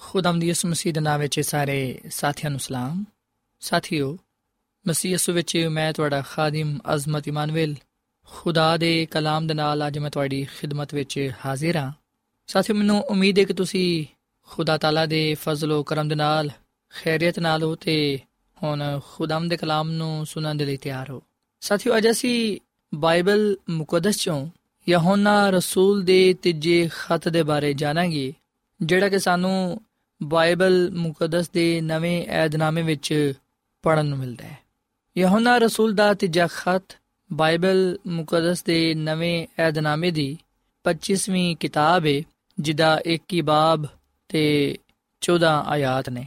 ਖੁਦਾਮ 0.00 0.40
ਦੀ 0.40 0.50
ਇਸ 0.50 0.66
ਮਸੀਹ 0.66 0.92
ਦੇ 0.92 1.00
ਨਾਮ 1.00 1.20
ਵਿੱਚ 1.20 1.40
ਸਾਰੇ 1.40 2.00
ਸਾਥੀਆਂ 2.10 2.50
ਨੂੰ 2.50 2.60
ਸਲਾਮ। 2.60 3.04
ਸਾਥੀਓ, 3.60 4.18
ਮਸੀਹ 4.88 5.12
ਯਿਸੂ 5.12 5.32
ਵਿੱਚ 5.32 5.56
ਮੈਂ 5.70 5.92
ਤੁਹਾਡਾ 5.92 6.20
ਖਾਦਮ 6.20 6.78
ਅਜ਼ਮਤ 6.94 7.28
ਇਮਾਨੁਅਲ, 7.28 7.74
ਖੁਦਾ 8.26 8.76
ਦੇ 8.76 9.06
ਕਲਾਮ 9.06 9.46
ਦੇ 9.46 9.54
ਨਾਲ 9.54 9.86
ਅੱਜ 9.86 9.98
ਮੈਂ 9.98 10.10
ਤੁਹਾਡੀ 10.10 10.44
ਖਿਦਮਤ 10.44 10.94
ਵਿੱਚ 10.94 11.30
ਹਾਜ਼ਰ 11.46 11.76
ਹਾਂ। 11.76 11.92
ਸਾਥੀਓ, 12.46 12.76
ਮੈਨੂੰ 12.76 13.00
ਉਮੀਦ 13.00 13.38
ਹੈ 13.38 13.44
ਕਿ 13.44 13.52
ਤੁਸੀਂ 13.52 14.06
ਖੁਦਾ 14.46 14.78
ਤਾਲਾ 14.78 15.06
ਦੇ 15.06 15.34
ਫਜ਼ਲ 15.34 15.82
ਕਰਮ 15.86 16.08
ਦੇ 16.08 16.14
ਨਾਲ, 16.14 16.50
ਖੈਰੀਅਤ 16.90 17.38
ਨਾਲ 17.38 17.62
ਹੋ 17.62 17.74
ਤੇ 17.74 18.18
ਹੁਣ 18.62 19.00
ਖੁਦਾਮ 19.12 19.48
ਦੇ 19.48 19.56
ਕਲਾਮ 19.56 19.90
ਨੂੰ 19.90 20.26
ਸੁਣਨ 20.26 20.56
ਦੇ 20.56 20.64
ਲਈ 20.64 20.76
ਤਿਆਰ 20.76 21.10
ਹੋ। 21.10 21.22
ਸਾਥੀਓ, 21.60 21.96
ਅੱਜ 21.96 22.10
ਅਸੀਂ 22.10 22.60
ਬਾਈਬਲ 22.94 23.56
ਮੁਕੱਦਸ 23.70 24.16
ਚੋਂ 24.16 24.48
ਯਹੋਨਾ 24.88 25.50
ਰਸੂਲ 25.50 26.02
ਦੇ 26.02 26.34
ਤੀਜੇ 26.34 26.88
ਖਤ 26.92 27.28
ਦੇ 27.28 27.42
ਬਾਰੇ 27.42 27.72
ਜਾਣਾਂਗੇ, 27.72 28.34
ਜਿਹੜਾ 28.82 29.08
ਕਿ 29.08 29.18
ਸਾਨੂੰ 29.18 29.80
ਬਾਈਬਲ 30.22 30.90
ਮੁਕੱਦਸ 30.90 31.50
ਦੇ 31.50 31.80
ਨਵੇਂ 31.80 32.26
ਏਧਨਾਮੇ 32.44 32.82
ਵਿੱਚ 32.82 33.32
ਪੜਨ 33.82 34.06
ਨੂੰ 34.06 34.18
ਮਿਲਦਾ 34.18 34.46
ਹੈ। 34.46 34.58
ਯਹੋਨਾ 35.18 35.58
ਰਸੂਲ 35.58 35.94
ਦਾ 35.94 36.14
ਤੀਜਾ 36.14 36.46
ਖਤ 36.46 36.82
ਬਾਈਬਲ 37.32 37.98
ਮੁਕੱਦਸ 38.06 38.64
ਦੇ 38.64 38.94
ਨਵੇਂ 38.94 39.46
ਏਧਨਾਮੇ 39.68 40.10
ਦੀ 40.10 40.38
25ਵੀਂ 40.84 41.56
ਕਿਤਾਬ 41.56 42.06
ਹੈ 42.06 42.22
ਜਿਹਦਾ 42.60 43.00
ਇੱਕ 43.06 43.32
ਹੀ 43.32 43.40
ਬਾਬ 43.40 43.86
ਤੇ 44.28 44.76
14 45.20 45.64
ਆਇਤ 45.66 46.08
ਨੇ। 46.08 46.26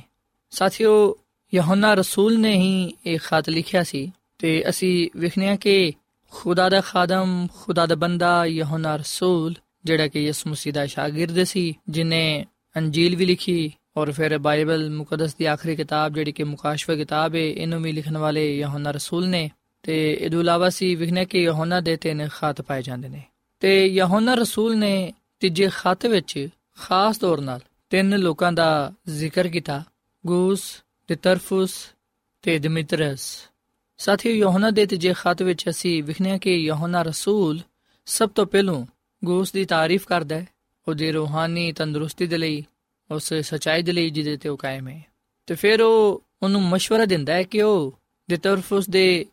ਸਾਥੀਓ, 0.51 1.15
ਯਹੋਨਾ 1.53 1.93
ਰਸੂਲ 1.93 2.39
ਨੇ 2.39 2.57
ਹੀ 2.57 2.93
ਇਹ 3.05 3.19
ਖਤ 3.19 3.49
ਲਿਖਿਆ 3.49 3.83
ਸੀ 3.83 4.11
ਤੇ 4.39 4.69
ਅਸੀਂ 4.69 5.09
ਵਿਖਣਿਆ 5.15 5.55
ਕਿ 5.55 5.93
ਖੁਦਾ 6.31 6.69
ਦਾ 6.69 6.81
ਖਾਦਮ, 6.81 7.47
ਖੁਦਾ 7.61 7.85
ਦਾ 7.85 7.95
ਬੰਦਾ 7.95 8.45
ਯਹੋਨਾ 8.45 8.95
ਰਸੂਲ, 8.95 9.53
ਜਿਹੜਾ 9.85 10.07
ਕਿ 10.07 10.19
ਯਿਸੂ 10.19 10.49
ਮਸੀਹ 10.49 10.73
ਦਾ 10.73 10.85
ਸ਼ਾਗਿਰਦ 10.85 11.43
ਸੀ, 11.43 11.73
ਜਿਨੇ 11.89 12.45
ਅੰਜੀਲ 12.77 13.15
ਵੀ 13.15 13.25
ਲਿਖੀ 13.25 13.73
ਔਰ 13.97 14.11
ਫਿਰ 14.11 14.37
ਬਾਈਬਲ 14.37 14.89
ਮੁਕੱਦਸ 14.89 15.35
ਦੀ 15.35 15.45
ਆਖਰੀ 15.45 15.75
ਕਿਤਾਬ, 15.75 16.13
ਜਿਹੜੀ 16.13 16.31
ਕਿ 16.31 16.43
ਮੁਕਾਸ਼ਫਾ 16.43 16.95
ਕਿਤਾਬ 16.95 17.35
ਹੈ 17.35 17.39
ਇਹਨੂੰ 17.39 17.81
ਵੀ 17.81 17.91
ਲਿਖਣ 17.91 18.17
ਵਾਲੇ 18.17 18.57
ਯਹੋਨਾ 18.57 18.91
ਰਸੂਲ 18.91 19.27
ਨੇ। 19.27 19.51
ਤੇ 19.83 20.17
ਇਹਦੇ 20.21 20.39
ਇਲਾਵਾ 20.39 20.69
ਸੀ 20.69 20.95
ਵਿਖਨੇ 20.95 21.25
ਕਿ 21.25 21.43
ਯਹੋਨਾ 21.43 21.81
ਦੇ 21.81 21.95
ਤਿੰਨ 21.95 22.27
ਖਤ 22.27 22.61
ਪਾਏ 22.61 22.81
ਜਾਂਦੇ 22.81 23.09
ਨੇ। 23.09 23.23
ਤੇ 23.59 23.87
ਯਹੋਨਾ 23.87 24.33
ਰਸੂਲ 24.33 24.77
ਨੇ 24.77 25.13
ਤੀਜੇ 25.39 25.69
ਖਤ 25.75 26.05
ਵਿੱਚ 26.05 26.47
ਖਾਸ 26.79 27.17
ਤੌਰ 27.17 27.41
ਨਾਲ 27.41 27.59
ਤਿੰਨ 27.89 28.17
ਲੋਕਾਂ 28.19 28.53
ਦਾ 28.53 28.93
ਜ਼ਿਕਰ 29.09 29.47
ਕੀਤਾ, 29.47 29.83
ਗੂਸ 30.25 30.83
ਤੇ 31.07 31.15
ਤਰਫੁਸ 31.15 31.93
ਤੇ 32.41 32.59
ਦਮਿਤਰਸ। 32.59 33.49
ਸਾਥੀਓ, 33.97 34.33
ਯਹੋਨਾ 34.33 34.69
ਦੇ 34.69 34.85
ਤੀਜੇ 34.85 35.13
ਖਤ 35.13 35.41
ਵਿੱਚ 35.41 35.69
ਅਸੀਂ 35.69 36.03
ਵਿਖਨੇ 36.03 36.39
ਕਿ 36.39 36.55
ਯਹੋਨਾ 36.55 37.01
ਰਸੂਲ 37.01 37.59
ਸਭ 38.05 38.29
ਤੋਂ 38.29 38.45
ਪਹਿਲਾਂ 38.45 38.85
ਗੂਸ 39.25 39.51
ਦੀ 39.51 39.65
ਤਾਰੀਫ 39.65 40.05
ਕਰਦਾ 40.05 40.35
ਹੈ, 40.35 40.47
ਉਹਦੀ 40.87 41.11
ਰੂਹਾਨੀ 41.11 41.71
ਤੰਦਰੁਸਤੀ 41.71 42.27
ਦੇ 42.27 42.37
ਲਈ 42.37 42.65
ਉਸ 43.10 43.34
ਸਚਾਈ 43.34 43.82
ਦੇ 43.82 43.92
ਲਈ 43.92 44.10
ਜਿਹਦੇ 44.10 44.36
ਤੇ 44.36 44.48
ਉਹ 44.48 44.56
ਕਾਇਮ 44.56 44.88
ਹੈ 44.88 45.02
ਤੇ 45.46 45.54
ਫਿਰ 45.54 45.82
ਉਹ 45.82 46.22
ਉਹਨੂੰ 46.42 46.70
مشورہ 46.70 47.06
ਦਿੰਦਾ 47.06 47.32
ਹੈ 47.32 47.42
ਕਿ 47.42 47.62
ਉਹ 47.62 47.98
ਦੇ 48.30 48.36
ਤਰਫੁਸ 48.36 48.90
ਦੇ 48.90 49.26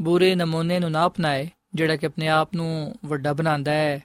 ਬੁਰੇ 0.00 0.34
ਨਮੂਨੇ 0.34 0.78
ਨੂੰ 0.78 0.90
ਨਾ 0.90 1.06
ਅਪਣਾਏ 1.06 1.48
ਜਿਹੜਾ 1.74 1.96
ਕਿ 1.96 2.06
ਆਪਣੇ 2.06 2.28
ਆਪ 2.28 2.54
ਨੂੰ 2.54 2.94
ਵੱਡਾ 3.04 3.32
ਬਣਾਉਂਦਾ 3.32 3.72
ਹੈ 3.72 4.00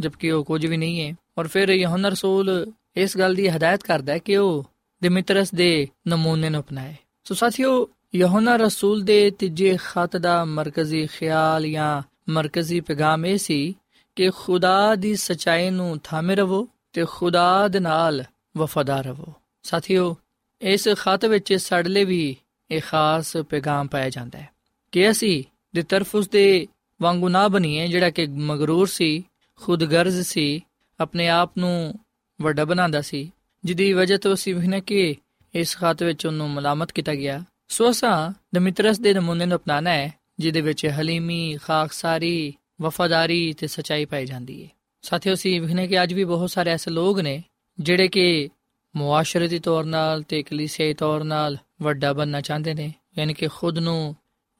ਜਦਕਿ 0.00 0.30
ਉਹ 0.30 0.44
ਕੁਝ 0.44 0.66
ਵੀ 0.66 0.76
ਨਹੀਂ 0.76 1.00
ਹੈ 1.00 1.16
ਔਰ 1.38 1.48
ਫਿਰ 1.48 1.68
ਯਹੋਨਾ 1.68 2.08
ਰਸੂਲ 2.08 2.72
ਇਸ 2.96 3.16
ਗੱਲ 3.18 3.34
ਦੀ 3.34 3.48
ਹਦਾਇਤ 3.48 3.82
ਕਰਦਾ 3.82 4.12
ਹੈ 4.12 4.18
ਕਿ 4.18 4.36
ਉਹ 4.36 4.64
ਦਿਮਿਤਰਸ 5.02 5.54
ਦੇ 5.54 5.88
ਨਮੂਨੇ 6.08 6.48
ਨੂੰ 6.48 6.60
ਅਪਣਾਏ 6.60 6.94
ਸੋ 7.24 7.34
ਸਾਥੀਓ 7.34 7.88
ਯਹੋਨਾ 8.14 8.56
ਰਸੂਲ 8.56 9.02
ਦੇ 9.02 9.30
ਤੀਜੇ 9.30 9.76
ਖਤ 9.84 10.16
ਦਾ 10.16 10.44
ਮਰਕਜ਼ੀ 10.44 11.06
ਖਿਆਲ 11.06 11.66
ਜਾਂ 11.66 12.02
ਮਰਕਜ਼ੀ 12.28 12.80
ਪੈਗਾਮ 12.80 13.26
ਇਹ 13.26 13.38
ਸੀ 13.38 13.74
ਕਿ 14.16 14.30
ਖੁਦਾ 14.30 14.94
ਦੀ 14.94 15.14
ਸਚਾਈ 15.16 15.70
ਨੂੰ 15.70 15.98
ਥਾਮੇ 16.04 16.34
ਰਹੋ 16.34 16.68
ਤੇ 16.92 17.04
ਖੁਦਾ 17.04 17.68
ਦੇ 17.68 17.80
ਨਾਲ 17.80 18.24
ਵਫਾਦਾਰ 18.57 19.03
ਰਹੋ। 19.03 19.33
ਸਾਥੀਓ, 19.63 20.17
ਇਸ 20.61 20.87
ਖਤ 20.89 21.25
ਵਿੱਚ 21.25 21.53
ਸਾਡੇ 21.53 21.89
ਲਈ 21.89 22.03
ਵੀ 22.03 22.37
ਇੱਕ 22.71 22.85
ਖਾਸ 22.85 23.37
ਪੈਗਾਮ 23.37 23.87
ਪਾਇਆ 23.87 24.09
ਜਾਂਦਾ 24.09 24.39
ਹੈ 24.39 24.49
ਕਿ 24.91 25.11
ਅਸੀਂ 25.11 25.43
ਦੇ 25.75 25.83
ਤਰਫ 25.83 26.15
ਉਸ 26.15 26.29
ਦੇ 26.29 26.67
ਵਾਂਗੂ 27.01 27.29
ਨਾ 27.29 27.47
ਬਣੀਏ, 27.47 27.87
ਜਿਹੜਾ 27.87 28.09
ਕਿ 28.09 28.27
ਮਗਰੂਰ 28.27 28.87
ਸੀ, 28.87 29.23
ਖੁਦਗਰਜ਼ 29.55 30.21
ਸੀ, 30.21 30.61
ਆਪਣੇ 30.99 31.27
ਆਪ 31.29 31.51
ਨੂੰ 31.57 31.93
ਵੱਡਾ 32.41 32.65
ਬਣਾਉਂਦਾ 32.65 33.01
ਸੀ, 33.01 33.31
ਜਿਹਦੀ 33.65 33.93
ਵਜ੍ਹਾ 33.93 34.17
ਤੋਂ 34.17 34.33
ਅਸੀਂ 34.33 34.55
ਵਹਨੇ 34.55 34.81
ਕਿ 34.81 35.15
ਇਸ 35.55 35.77
ਖਤ 35.77 36.03
ਵਿੱਚ 36.03 36.25
ਉਹਨੂੰ 36.25 36.49
ਮਲਾਮਤ 36.49 36.91
ਕੀਤਾ 36.91 37.15
ਗਿਆ। 37.15 37.43
ਸੋ 37.67 37.89
ਅਸਾਂ 37.89 38.33
ਦਮਿਤਰਸ 38.55 38.99
ਦੇ 38.99 39.13
ਨਮੂਨੇ 39.13 39.45
ਨੂੰ 39.45 39.57
ਅਪਣਾਣਾ 39.57 39.89
ਹੈ, 39.89 40.13
ਜਿਹਦੇ 40.39 40.61
ਵਿੱਚ 40.61 40.85
ਹਲੀਮੀ, 40.85 41.57
ਖਾਕਸਾਰੀ, 41.57 42.53
ਵਫਾਦਾਰੀ 42.81 43.53
ਤੇ 43.53 43.67
ਸਚਾਈ 43.67 44.05
ਪਾਈ 44.05 44.25
ਜਾਂਦੀ 44.25 44.63
ਹੈ। 44.63 44.69
ਸਾਥੀਓ, 45.01 45.33
ਅਸੀਂ 45.33 45.61
ਵਹਨੇ 45.61 45.87
ਕਿ 45.87 46.03
ਅੱਜ 46.03 46.13
ਵੀ 46.13 46.23
ਬਹੁਤ 46.23 46.49
ਸਾਰੇ 46.49 46.69
ਐਸੇ 46.69 46.91
ਲੋਕ 46.91 47.19
ਨੇ 47.19 47.43
ਜਿਹੜੇ 47.79 48.07
ਕਿ 48.07 48.49
ਮੁਆਸ਼ਰਤੀ 48.95 49.59
ਤੌਰ 49.59 49.83
ਨਾਲ 49.85 50.21
ਤੇ 50.21 50.41
ਕਲੀਸਿਆਈ 50.43 50.93
ਤੌਰ 50.93 51.23
ਨਾਲ 51.23 51.57
ਵੱਡਾ 51.81 52.13
ਬਣਨਾ 52.13 52.41
ਚਾਹੁੰਦੇ 52.41 52.73
ਨੇ, 52.73 52.93
ਯਾਨੀ 53.17 53.33
ਕਿ 53.33 53.47
ਖੁਦ 53.47 53.77
ਨੂੰ 53.79 54.15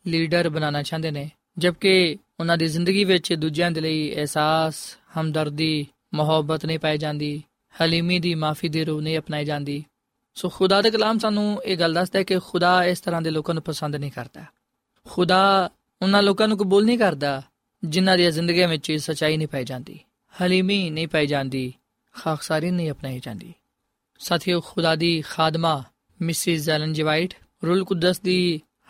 ਲੀਡਰ 0.07 0.49
ਬਣਾਉਣਾ 0.49 0.83
ਚਾਹੁੰਦੇ 0.83 1.11
ਨੇ, 1.11 1.29
ਜਦਕਿ 1.57 2.17
ਉਹਨਾਂ 2.39 2.57
ਦੀ 2.57 2.67
ਜ਼ਿੰਦਗੀ 2.67 3.03
ਵਿੱਚ 3.03 3.33
ਦੂਜਿਆਂ 3.33 3.71
ਦੇ 3.71 3.81
ਲਈ 3.81 4.15
ਅਹਿਸਾਸ, 4.15 4.97
ਹਮਦਰਦੀ, 5.19 5.87
ਮੁਹੱਬਤ 6.13 6.65
ਨਹੀਂ 6.65 6.79
ਪਾਈ 6.79 6.97
ਜਾਂਦੀ, 6.97 7.43
ਹਲੀਮੀ 7.73 8.19
ਦੀ 8.19 8.35
ਮਾਫੀ 8.35 8.69
ਦੀ 8.69 8.83
ਰੂਹ 8.83 9.01
ਨਹੀਂ 9.01 9.17
ਅਪਣਾਈ 9.17 9.45
ਜਾਂਦੀ। 9.45 9.83
ਸੋ 10.35 10.49
ਖੁਦਾ 10.49 10.81
ਦੇ 10.81 10.91
ਕਲਾਮ 10.91 11.19
ਸਾਨੂੰ 11.19 11.63
ਇਹ 11.63 11.77
ਗੱਲ 11.77 11.93
ਦੱਸਦਾ 11.93 12.19
ਹੈ 12.19 12.23
ਕਿ 12.23 12.39
ਖੁਦਾ 12.39 12.83
ਇਸ 12.85 12.99
ਤਰ੍ਹਾਂ 13.01 13.21
ਦੇ 13.21 13.29
ਲੋਕਾਂ 13.29 13.53
ਨੂੰ 13.53 13.63
ਪਸੰਦ 13.63 13.95
ਨਹੀਂ 13.95 14.11
ਕਰਦਾ। 14.11 14.45
ਖੁਦਾ 15.05 15.69
ਉਹਨਾਂ 16.01 16.23
ਲੋਕਾਂ 16.23 16.47
ਨੂੰ 16.47 16.57
ਕਬੂਲ 16.57 16.85
ਨਹੀਂ 16.85 16.97
ਕਰਦਾ 16.97 17.41
ਜਿਨ੍ਹਾਂ 17.83 18.17
ਦੀ 18.17 18.31
ਜ਼ਿੰਦਗੀ 18.31 18.65
ਵਿੱਚ 18.65 18.91
ਸਚਾਈ 18.91 19.37
ਨਹੀਂ 19.37 19.47
ਪਾਈ 19.47 19.63
ਜਾਂਦੀ, 19.63 19.99
ਹਲੀਮੀ 20.33 20.89
ਨਹੀਂ 20.89 21.07
ਪਾਈ 21.07 21.27
ਜਾਂਦੀ 21.27 21.73
ਖਾਕਸਾਰੀ 22.17 22.71
ਨਹੀਂ 22.71 22.91
ਅਪਣਾਈ 22.91 23.19
ਜਾਂਦੀ 23.19 23.53
ਸਾਥੀਓ 24.19 24.59
ਖੁਦਾ 24.59 24.95
ਦੀ 24.95 25.21
ਖਾਦਮਾ 25.21 25.83
ਮਿਸਿਸ 26.19 26.63
ਜ਼ੈਲਨ 26.63 26.93
ਜੀ 26.93 27.03
ਵਾਈਟ 27.03 27.33
ਰੂਲ 27.63 27.83
ਕੁਦਸ 27.83 28.19
ਦੀ 28.19 28.39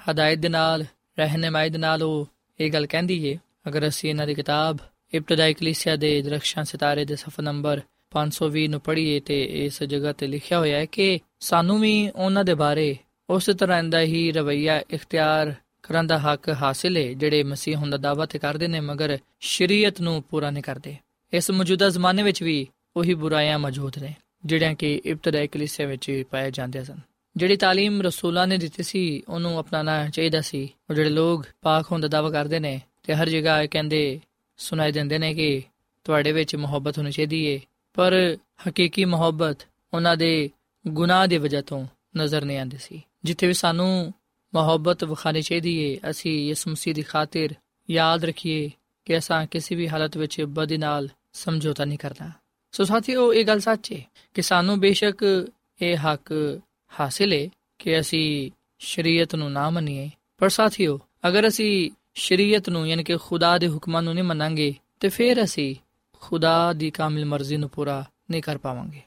ਹਦਾਇਤ 0.10 0.40
ਦੇ 0.40 0.50
ਨਾਲ 0.50 0.86
ਰਹਿਨਮਾਈ 1.18 1.70
ਦੇ 1.70 1.78
ਨਾਲ 1.78 2.04
ਉਹ 2.04 2.28
ਇਹ 2.60 2.72
ਗੱਲ 2.72 2.86
ਕਹਿੰਦੀ 2.86 3.24
ਏ 3.26 3.38
ਅਗਰ 3.68 3.88
ਅਸੀਂ 3.88 4.10
ਇਹਨਾਂ 4.10 4.28
ਦੀ 4.28 4.34
ਕਿਤਾਬ 4.36 4.78
ਇਬਤਦਾਈ 5.13 5.54
ਕਲੀਸਿਆ 5.54 5.96
ਦੇ 5.96 6.22
ਦਰਖਸ਼ਾਂ 6.22 6.63
ਸਿਤਾਰੇ 6.63 7.06
ਦੇ 7.06 7.16
ਸਫਾ 7.16 7.44
ਨੰਬਰ 7.44 7.82
520 8.13 8.66
ਨੂੰ 8.68 8.80
ਪੜ੍ਹੀਏ 8.82 9.20
ਤੇ 9.20 9.42
ਇਸ 9.58 9.82
ਜਗ੍ਹਾ 9.86 10.12
ਤੇ 10.13 10.28
ਲਿਖਿਆ 10.28 10.60
ਹੋਇਆ 10.60 10.78
ਹੈ 10.78 10.86
ਕਿ 10.86 11.20
ਸਾਨੂੰ 11.42 11.80
ਵੀ 11.80 11.94
ਉਹਨਾਂ 12.10 12.44
ਦੇ 12.44 12.54
ਬਾਰੇ 12.54 12.88
ਉਸ 13.30 13.50
ਤਰ੍ਹਾਂ 13.60 13.84
ਦਾ 13.86 14.02
ਹੀ 14.04 14.32
ਰਵਈਆ 14.32 14.82
ਇਖਤਿਆਰ 14.92 15.54
ਕਰਨ 15.84 16.08
ਦਾ 16.08 16.18
ਹੱਕ 16.20 16.50
ਹਾਸਿਲ 16.62 16.98
ਹੈ 16.98 17.12
ਜਿਹੜੇ 17.13 17.44
ਮਸੀਹ 17.44 17.76
ਹੋਣ 17.78 17.90
ਦਾ 17.90 17.98
ਦਾਅਵਾ 17.98 18.26
ਤੇ 18.26 18.40
ਕਰਦੇ 18.40 18.68
ਨੇ 18.68 18.80
ਮਗਰ 18.82 19.18
ਸ਼ਰੀਅਤ 19.48 20.02
ਨੂੰ 20.02 20.22
ਪੂਰਾ 20.24 20.50
ਨਹੀਂ 20.50 20.63
ਕਰਦੇ 20.63 20.96
ਇਸ 21.34 21.50
ਮੌਜੂਦਾ 21.52 21.90
ਜ਼ਮਾਨੇ 21.90 22.24
ਵਿੱਚ 22.24 22.42
ਵੀ 22.44 22.58
ਉਹੀ 22.96 23.14
ਬੁਰਾਈਆਂ 23.14 23.59
ਮੌਜੂਦ 23.59 23.98
ਨੇ 23.98 24.14
ਜਿਹੜੀਆਂ 24.44 24.75
ਕਿ 24.75 25.01
ਇਬਤਦਾਈ 25.05 25.46
ਕਲੀਸਿਆ 25.46 25.87
ਵਿੱਚ 25.87 26.25
ਪਾਏ 26.31 26.51
ਜਾਂਦੇ 26.51 26.85
ਸਨ 26.85 26.98
ਜਿਹੜੀ 27.37 27.55
تعلیم 27.55 28.03
ਰਸੂਲਾਂ 28.03 28.46
ਨੇ 28.46 28.57
ਦਿੱਤੀ 28.59 28.83
ਸੀ 28.83 29.22
ਉਹਨੂੰ 29.29 29.61
ਅਪਣਾਉਣਾ 29.61 30.09
ਚਾਹੀਦਾ 30.09 30.40
ਸੀ 30.40 30.68
ਉਹ 30.90 30.94
ਜਿਹੜੇ 30.94 31.11
ਲੋਕ 31.11 31.46
ਪਾਕ 31.61 31.92
ਹੋਣ 31.92 32.01
ਦਾ 32.01 32.09
ਦਾਅਵਾ 32.09 32.31
ਕਰਦੇ 32.31 32.59
ਨੇ 32.59 32.81
ਤੇ 33.03 33.14
ਹਰ 33.14 33.29
ਜਗ੍ਹਾ 33.29 33.62
ਇਹ 33.62 33.68
ਕਹਿੰਦੇ 33.68 34.20
ਸੁਣਾਈ 34.59 34.92
ਦਿੰਦੇ 34.92 35.18
ਨੇ 35.18 35.35
ਕਿ 35.35 35.62
ਤੁਹਾਡੇ 36.05 36.33
ਵਿੱਚ 36.33 36.57
ਮੁਹੱਬਤ 36.57 36.98
ਹੋਣੀ 36.98 37.11
ਚਾਹੀਦੀ 37.11 37.44
ਏ 37.46 37.61
ਪਰ 37.96 38.37
ਹਕੀਕੀ 38.68 39.05
ਮੁਹੱਬਤ 39.05 39.66
ਉਹਨਾਂ 39.92 40.16
ਦੇ 40.16 40.51
ਗੁਨਾਹ 40.87 41.27
ਦੀ 41.27 41.38
ਵਜ੍ਹਾ 41.38 41.61
ਤੋਂ 41.61 41.87
ਨਜ਼ਰ 42.16 42.44
ਨਹੀਂ 42.44 42.59
ਆਉਂਦੀ 42.59 42.77
ਸੀ 42.77 43.03
ਜਿੱਥੇ 43.25 43.46
ਵੀ 43.46 43.53
ਸਾਨੂੰ 43.53 44.12
ਮੁਹੱਬਤ 44.55 45.05
ਵਿਖਾਣੀ 45.05 45.42
ਚਾਹੀਦੀ 45.42 45.77
ਏ 45.79 45.98
ਅਸੀਂ 46.11 46.51
ਇਸ 46.51 46.68
ਮਸੀਹ 46.68 46.94
ਦੀ 46.94 47.03
ਖਾਤਰ 47.03 47.55
ਯਾਦ 47.90 48.25
ਰੱਖੀਏ 48.25 48.70
ਕਿ 49.07 49.18
ਅਸਾਂ 49.18 49.46
ਕਿਸੇ 49.46 49.75
ਵੀ 49.75 49.88
ਹਾਲਤ 49.88 50.16
ਵਿੱਚ 50.16 50.40
ਬਦੀ 50.42 50.77
ਨਾਲ 50.77 51.09
ਸਮਝੌਤਾ 51.33 51.85
ਨਹੀਂ 51.85 51.98
ਕਰਨਾ 51.98 52.31
ਸੋ 52.78 52.84
ਸਾਥੀਓ, 52.84 53.34
ਇਹ 53.34 53.46
ਗੱਲ 53.46 53.60
ਸੱਚ 53.60 53.94
ਹੈ 53.94 54.02
ਕਿ 54.34 54.42
ਸਾਨੂੰ 54.42 54.80
ਬੇਸ਼ੱਕ 54.80 55.48
ਇਹ 55.82 55.98
ਹੱਕ 55.98 56.60
ਹਾਸਿਲ 57.00 57.34
ਹੈ 57.34 57.50
ਕਿ 57.80 58.00
ਅਸੀਂ 58.00 58.52
ਸ਼ਰੀਅਤ 58.80 59.36
ਨੂੰ 59.36 59.52
ਨਾ 59.52 59.70
ਮੰਨੀਏ। 59.70 60.10
ਪਰ 60.38 60.50
ਸਾਥੀਓ, 60.50 61.00
ਅਗਰ 61.28 61.48
ਅਸੀਂ 61.48 61.92
ਸ਼ਰੀਅਤ 62.16 62.70
ਨੂੰ 62.70 62.90
ਯਾਨੀ 62.90 63.04
ਕਿ 63.04 63.18
ਖੁਦਾ 63.18 63.58
ਦੇ 63.58 63.68
ਹੁਕਮਾਂ 63.68 64.02
ਨੂੰ 64.02 64.13
ਨਹੀਂ 64.13 64.24
ਮੰਨਾਂਗੇ, 64.24 64.76
ਤੇ 65.00 65.10
ਫਿਰ 65.10 65.44
ਅਸੀਂ 65.44 65.76
ਖੁਦਾ 66.20 66.74
ਦੀ 66.74 66.92
ਕਾਮਿਲ 66.92 67.26
ਮਰਜ਼ੀ 67.26 67.58
ਨੂੰ 67.58 67.70
ਪੂਰਾ 67.70 68.06
ਨਹੀਂ 68.32 68.42
ਕਰ 68.42 68.58
ਪਾਵਾਂਗੇ। 68.58 69.02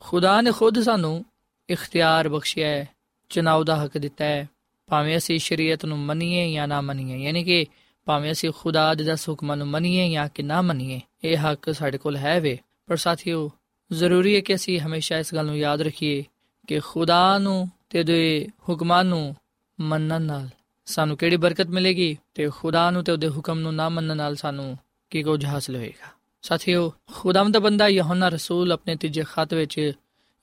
ਖੁਦਾ 0.00 0.40
ਨੇ 0.40 0.52
ਖੁਦ 0.52 0.80
ਸਾਨੂੰ 0.80 1.24
ਇਖਤਿਆਰ 1.70 2.28
ਬਖਸ਼ਿਆ 2.28 2.68
ਹੈ 2.68 2.88
ਚਨਾਉ 3.28 3.64
ਦਾ 3.64 3.84
ਹੱਕ 3.84 3.98
ਦਿੱਤਾ 3.98 4.24
ਹੈ। 4.24 4.48
ਭਾਵੇਂ 4.86 5.16
ਅਸੀਂ 5.16 5.38
ਸ਼ਰੀਅਤ 5.38 5.84
ਨੂੰ 5.84 5.98
ਮੰਨੀਏ 5.98 6.52
ਜਾਂ 6.52 6.68
ਨਾ 6.68 6.80
ਮੰਨੀਏ, 6.80 7.16
ਯਾਨੀ 7.16 7.44
ਕਿ 7.44 7.66
ਭਾਵੇਂ 8.04 8.32
ਅਸੀਂ 8.32 8.52
ਖੁਦਾ 8.56 8.94
ਦੇ 8.94 9.04
ਦਸ 9.04 9.28
ਹੁਕਮਾਂ 9.28 9.56
ਨੂੰ 9.56 9.66
ਮੰਨੀਏ 9.66 10.10
ਜਾਂ 10.10 10.28
ਕਿ 10.34 10.42
ਨਾ 10.42 10.62
ਮੰਨੀਏ, 10.62 11.00
ਇਹ 11.24 11.36
ਹੱਕ 11.36 11.74
ਸਾਡੇ 11.74 11.98
ਕੋਲ 11.98 12.16
ਹੈ 12.16 12.40
ਵੇ। 12.40 12.58
ਪਰ 12.86 12.96
ਸਾਥੀਓ, 12.96 13.50
ਜ਼ਰੂਰੀ 13.92 14.34
ਹੈ 14.36 14.40
ਕਿ 14.40 14.54
ਅਸੀਂ 14.54 14.80
ਹਮੇਸ਼ਾ 14.80 15.18
ਇਸ 15.18 15.34
ਗੱਲ 15.34 15.46
ਨੂੰ 15.46 15.58
ਯਾਦ 15.58 15.82
ਰੱਖੀਏ 15.82 16.24
ਕਿ 16.68 16.80
ਖੁਦਾ 16.80 17.38
ਨੂੰ 17.38 17.68
ਤੇ 17.90 18.02
ਦੇ 18.02 18.48
ਹੁਕਮਾਂ 18.68 19.04
ਨੂੰ 19.04 19.36
ਮੰਨਣ 19.80 20.22
ਨਾਲ 20.22 20.48
ਸਾਨੂੰ 20.86 21.16
ਕਿਹੜੀ 21.16 21.36
ਬਰਕਤ 21.36 21.66
ਮਿਲੇਗੀ 21.66 22.16
ਤੇ 22.34 22.48
ਖੁਦਾ 22.48 22.90
ਨੂੰ 22.90 23.04
ਤੇ 23.04 23.12
ਉਹਦੇ 23.12 23.28
ਹੁਕਮ 23.28 23.58
ਨੂੰ 23.58 23.74
ਨਾ 23.74 23.88
ਮੰਨਣ 23.88 24.16
ਨਾਲ 24.16 24.36
ਸਾਨੂੰ 24.36 24.76
ਕੀ 25.10 25.22
ਕੁਝ 25.22 25.44
ਹਾਸਲ 25.44 25.76
ਹੋਏਗਾ। 25.76 26.08
ਸਾਥੀਓ 26.42 26.92
ਖੁਦਾਮ 27.12 27.52
ਦਾ 27.52 27.58
ਬੰਦਾ 27.58 27.88
ਯਹੋਨਾ 27.88 28.28
ਰਸੂਲ 28.28 28.72
ਆਪਣੇ 28.72 28.96
ਤੀਜੇ 28.96 29.24
ਖਤ 29.32 29.54
ਵਿੱਚ 29.54 29.92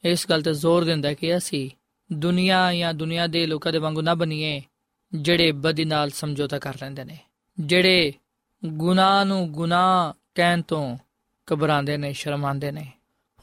ਇਸ 0.03 0.29
ਗੱਲ 0.29 0.41
ਤੇ 0.41 0.53
ਜ਼ੋਰ 0.53 0.83
ਦਿੰਦਾ 0.83 1.13
ਕਿ 1.13 1.37
ਅਸੀਂ 1.37 1.69
ਦੁਨੀਆ 2.13 2.73
ਜਾਂ 2.73 2.93
ਦੁਨੀਆ 2.93 3.27
ਦੇ 3.27 3.45
ਲੋਕਾਂ 3.45 3.71
ਦੇ 3.71 3.77
ਵਾਂਗੂ 3.77 4.01
ਨਾ 4.01 4.13
ਬਣੀਏ, 4.13 4.61
ਜਿਹੜੇ 5.13 5.51
ਬਦੀ 5.51 5.85
ਨਾਲ 5.85 6.09
ਸਮਝੌਤਾ 6.09 6.59
ਕਰ 6.59 6.73
ਲੈਂਦੇ 6.73 7.03
ਨੇ, 7.03 7.17
ਜਿਹੜੇ 7.59 8.13
ਗੁਨਾਹ 8.65 9.25
ਨੂੰ 9.25 9.51
ਗੁਨਾਹ 9.51 10.13
ਕਹਿਣ 10.35 10.61
ਤੋਂ 10.61 10.97
ਘਬਰਾਉਂਦੇ 11.48 11.96
ਨੇ 11.96 12.12
ਸ਼ਰਮਾਉਂਦੇ 12.12 12.70
ਨੇ 12.70 12.86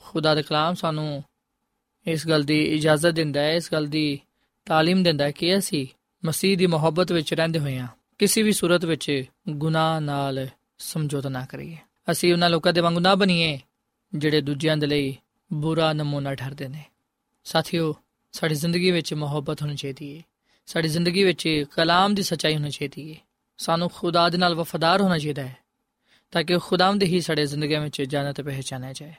ਖੁਦਾ 0.03 0.35
ਦਾ 0.35 0.41
ਕਲਾਮ 0.41 0.73
ਸਾਨੂੰ 0.73 1.23
ਇਸ 2.05 2.27
ਗੱਲ 2.27 2.43
ਦੀ 2.43 2.63
ਇਜਾਜ਼ਤ 2.65 3.11
ਦਿੰਦਾ 3.11 3.41
ਹੈ 3.41 3.53
ਇਸ 3.53 3.71
ਗੱਲ 3.71 3.87
ਦੀ 3.87 4.19
تعلیم 4.67 5.03
ਦਿੰਦਾ 5.03 5.25
ਹੈ 5.25 5.31
ਕਿ 5.31 5.57
ਅਸੀਂ 5.57 5.85
ਮਸੀਹ 6.23 6.57
ਦੀ 6.57 6.67
ਮੁਹੱਬਤ 6.67 7.11
ਵਿੱਚ 7.11 7.33
ਰਹਿੰਦੇ 7.33 7.59
ਹੋਏ 7.59 7.77
ਹਾਂ 7.79 7.87
ਕਿਸੇ 8.19 8.43
ਵੀ 8.43 8.51
ਸੂਰਤ 8.51 8.85
ਵਿੱਚ 8.85 9.23
ਗੁਨਾਹ 9.49 9.99
ਨਾਲ 10.01 10.47
ਸਮਝੌਤਾ 10.77 11.29
ਨਾ 11.29 11.45
ਕਰੀਏ 11.45 11.77
ਅਸੀਂ 12.11 12.33
ਉਹਨਾਂ 12.33 12.49
ਲੋਕਾਂ 12.49 12.73
ਦੇ 12.73 12.81
ਵਾਂਗੂ 12.81 12.99
ਨਾ 12.99 13.15
ਬਣੀਏ 13.15 13.59
ਜਿਹੜੇ 14.13 14.41
ਦੂਜਿਆਂ 14.41 14.77
ਦੇ 14.77 14.87
ਲਈ 14.87 15.15
ਬੁਰਾ 15.53 15.93
ਨਮੂਨਾ 15.93 16.33
ਠਹਿਰਦੇ 16.35 16.67
ਨੇ 16.67 16.83
ਸਾਥੀਓ 17.45 17.93
ਸਾਡੀ 18.33 18.55
ਜ਼ਿੰਦਗੀ 18.55 18.91
ਵਿੱਚ 18.91 19.13
ਮੁਹੱਬਤ 19.13 19.61
ਹੋਣੀ 19.61 19.75
ਚਾਹੀਦੀ 19.75 20.17
ਹੈ 20.17 20.23
ਸਾਡੀ 20.67 20.87
ਜ਼ਿੰਦਗੀ 20.87 21.23
ਵਿੱਚ 21.23 21.65
ਕਲਾਮ 21.71 22.15
ਦੀ 22.15 22.23
ਸਚਾਈ 22.23 22.55
ਹੋਣੀ 22.55 22.69
ਚਾਹੀਦੀ 22.69 23.13
ਹੈ 23.13 23.19
ਸਾਨੂੰ 23.57 23.89
ਖੁਦਾ 23.89 24.29
ਦੇ 24.29 24.37
ਨਾਲ 24.37 24.55
ਵਫਾਦਾਰ 24.55 25.01
ਹੋਣਾ 25.01 25.17
ਚਾਹੀਦਾ 25.17 25.43
ਹੈ 25.43 25.55
ਤਾਂ 26.30 26.44
ਕਿ 26.44 26.58
ਖੁਦਾਵੰਦ 26.58 27.02
ਹੀ 27.02 27.20
ਸਾਡੇ 27.20 27.46
ਜ਼ਿੰਦਗੀ 27.46 27.76
ਵਿੱਚ 27.76 28.02
ਜਾਣਤ 28.02 28.40
ਪਹਿਚਾਨਿਆ 28.40 28.92
ਜਾਏ। 28.92 29.12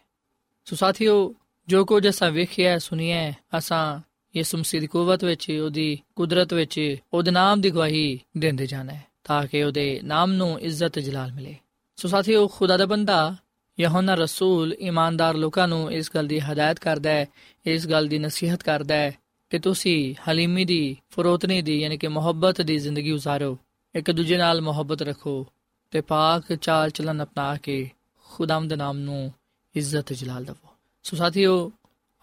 ਸੋ 0.66 0.76
ਸਾਥੀਓ, 0.76 1.36
ਜੋ 1.68 1.86
ਕੁਝ 1.86 2.10
ਅਸਾਂ 2.10 2.32
ਵੇਖਿਆ, 2.32 2.80
ਸੁਣਿਆ, 2.80 3.34
ਅਸਾਂ 3.58 4.00
ਯਿਸੂ 4.38 4.58
ਮਸੀਹ 4.58 4.82
ਦੀ 4.82 4.88
ਕੂਵਤ 4.88 5.24
ਵਿੱਚ, 5.24 5.52
ਉਹਦੀ 5.52 6.00
ਕੁਦਰਤ 6.16 6.54
ਵਿੱਚ, 6.54 6.96
ਉਹਦੇ 7.14 7.32
ਨਾਮ 7.32 7.62
ਦੀ 7.62 7.70
ਗਵਾਹੀ 7.70 8.20
ਦਿੰਦੇ 8.38 8.66
ਜਾਣਾ 8.66 8.94
ਹੈ, 8.94 9.04
ਤਾਂ 9.24 9.48
ਕਿ 9.48 9.64
ਉਹਦੇ 9.64 10.00
ਨਾਮ 10.04 10.32
ਨੂੰ 10.32 10.62
ਇੱਜ਼ਤ 10.62 11.00
ਜਲਾਲ 11.00 11.32
ਮਿਲੇ। 11.32 11.56
ਸੋ 11.96 12.08
ਸਾਥੀਓ, 12.08 12.48
ਖੁਦਾ 12.48 12.78
ਦਾ 12.78 12.86
ਬੰਦਾ 12.86 13.36
ਯਹੋਨਾ 13.80 14.16
ਰਸੂਲ 14.16 14.74
ਇਮਾਨਦਾਰ 14.74 15.36
ਲੋਕਾਂ 15.36 15.68
ਨੂੰ 15.68 15.92
ਇਸ 15.92 16.12
ਗੱਲ 16.16 16.28
ਦੀ 16.28 16.40
ਹਦਾਇਤ 16.40 16.80
ਕਰਦਾ 16.80 17.10
ਹੈ, 17.10 17.26
ਇਸ 17.66 17.88
ਗੱਲ 17.88 18.08
ਦੀ 18.08 18.20
ਨਸੀਹਤ 18.20 18.64
ਕਰਦਾ 18.64 18.96
ਹੈ 18.96 19.18
ਕਿ 19.50 19.60
ਤੁਸੀਂ 19.60 20.16
ਹਲੀਮੀ 20.30 20.66
ਦੀ, 20.66 20.98
ਫਰੋਤਨੀ 21.10 21.62
ਦੀ, 21.62 21.82
ਯਾਨੀ 21.82 21.98
ਕਿ 21.98 22.08
ਮੁਹੱਬਤ 22.08 22.62
ਦੀ 22.62 22.80
ਜ਼ਿੰਦਗੀ 22.80 23.12
ਉਸਾਰੋ। 23.12 23.58
ਇੱਕ 23.96 24.12
ਦੂਜੇ 24.12 24.38
ਨਾਲ 24.38 24.62
ਮੁਹੱਬਤ 24.62 25.02
ਰੱਖੋ 25.02 25.48
ਤੇ 25.94 26.02
ਪਾਕ 26.02 26.54
ਚਾਲ 26.54 26.90
ਚਲਨ 26.90 27.24
ਅਪਣਾ 27.24 27.56
ਕੇ 27.56 27.90
ਖੁਦਾਮ 28.28 28.68
ਦੇ 28.68 28.76
ਨਾਮ 28.76 28.98
ਨੂੰ 28.98 29.32
ਇੱਜ਼ਤ 29.76 30.14
ਜਲਾਲ 30.14 30.44
ਦਵੋ 30.44 30.76
ਸੋ 31.06 31.18
ਸਾਥੀਓ 31.18 31.72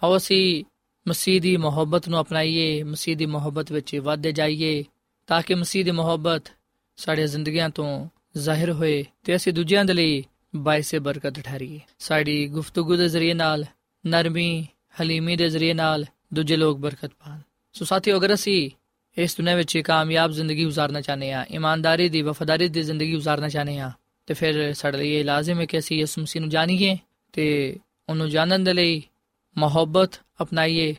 ਆਓ 0.02 0.16
ਅਸੀਂ 0.16 0.64
ਮਸੀਹ 1.06 1.40
ਦੀ 1.40 1.56
ਮੁਹੱਬਤ 1.56 2.08
ਨੂੰ 2.08 2.20
ਅਪਣਾਈਏ 2.20 2.82
ਮਸੀਹ 2.82 3.16
ਦੀ 3.16 3.26
ਮੁਹੱਬਤ 3.26 3.72
ਵਿੱਚ 3.72 3.94
ਵਧਦੇ 3.96 4.32
ਜਾਈਏ 4.32 4.84
ਤਾਂ 5.28 5.40
ਕਿ 5.42 5.54
ਮਸੀਹ 5.54 5.84
ਦੀ 5.84 5.90
ਮੁਹੱਬਤ 5.90 6.50
ਸਾਡੇ 6.98 7.26
ਜ਼ਿੰਦਗੀਆਂ 7.26 7.68
ਤੋਂ 7.70 7.88
ਜ਼ਾਹਿਰ 8.36 8.72
ਹੋਏ 8.72 9.04
ਤੇ 9.24 9.36
ਅਸੀਂ 9.36 9.52
ਦੂਜਿਆਂ 9.52 9.84
ਦੇ 9.84 9.94
ਲਈ 9.94 10.22
ਬਾਇਸੇ 10.56 10.98
ਬਰਕਤ 10.98 11.40
ਠਹਿਰੀਏ 11.40 11.80
ਸਾਡੀ 11.98 12.46
ਗੁਫ਼ਤਗੂ 12.48 12.96
ਦੇ 12.96 13.08
ਜ਼ਰੀਏ 13.08 13.34
ਨਾਲ 13.34 13.64
ਨਰਮੀ 14.04 14.66
ਹਲੀਮੀ 15.00 15.36
ਦੇ 15.36 15.48
ਜ਼ਰੀਏ 15.48 15.72
ਨਾਲ 15.74 16.04
ਦੂਜੇ 16.34 16.56
ਲੋਕ 16.56 16.78
ਬਰਕਤ 16.78 17.10
ਪਾਣ 17.14 17.40
ਸੋ 17.74 17.84
ਸਾਥੀਓ 17.84 18.16
ਅਗਰ 18.16 18.34
ਅਸੀਂ 18.34 18.70
ਇਸ 19.18 19.36
ਦੁਨੀਆਂ 19.36 19.56
ਵਿੱਚ 19.56 19.78
ਕਾਮਯਾਬ 19.78 20.30
ਜ਼ਿੰਦਗੀ 20.30 20.66
گزارਨਾ 20.66 21.00
ਚਾਹਨੇ 21.00 21.32
ਆ 21.32 21.46
ਇਮਾਨਦਾਰੀ 21.50 22.08
ਦੀ 22.08 22.22
ਵਫاداری 22.22 22.70
ਦੀ 22.70 22.82
ਜ਼ਿੰਦਗੀ 22.82 23.16
گزارਨਾ 23.16 23.48
ਚਾਹਨੇ 23.48 23.78
ਆ 23.78 23.90
ਤੇ 24.26 24.34
ਫਿਰ 24.34 24.74
ਸਾਡੇ 24.74 24.98
ਲਈ 24.98 25.12
ਇਹ 25.12 25.24
ਲਾਜ਼ਮ 25.24 25.60
ਹੈ 25.60 25.64
ਕਿ 25.64 25.78
ਅਸੀਂ 25.78 25.98
ਯਿਸੂ 25.98 26.22
ਮਸੀਹ 26.22 26.40
ਨੂੰ 26.40 26.50
ਜਾਣੀਏ 26.50 26.98
ਤੇ 27.32 27.76
ਉਹਨੂੰ 28.08 28.30
ਜਾਣਨ 28.30 28.64
ਦੇ 28.64 28.72
ਲਈ 28.72 29.02
ਮੁਹੱਬਤ 29.58 30.10
ਅਪਣਾਈਏ, 30.42 30.94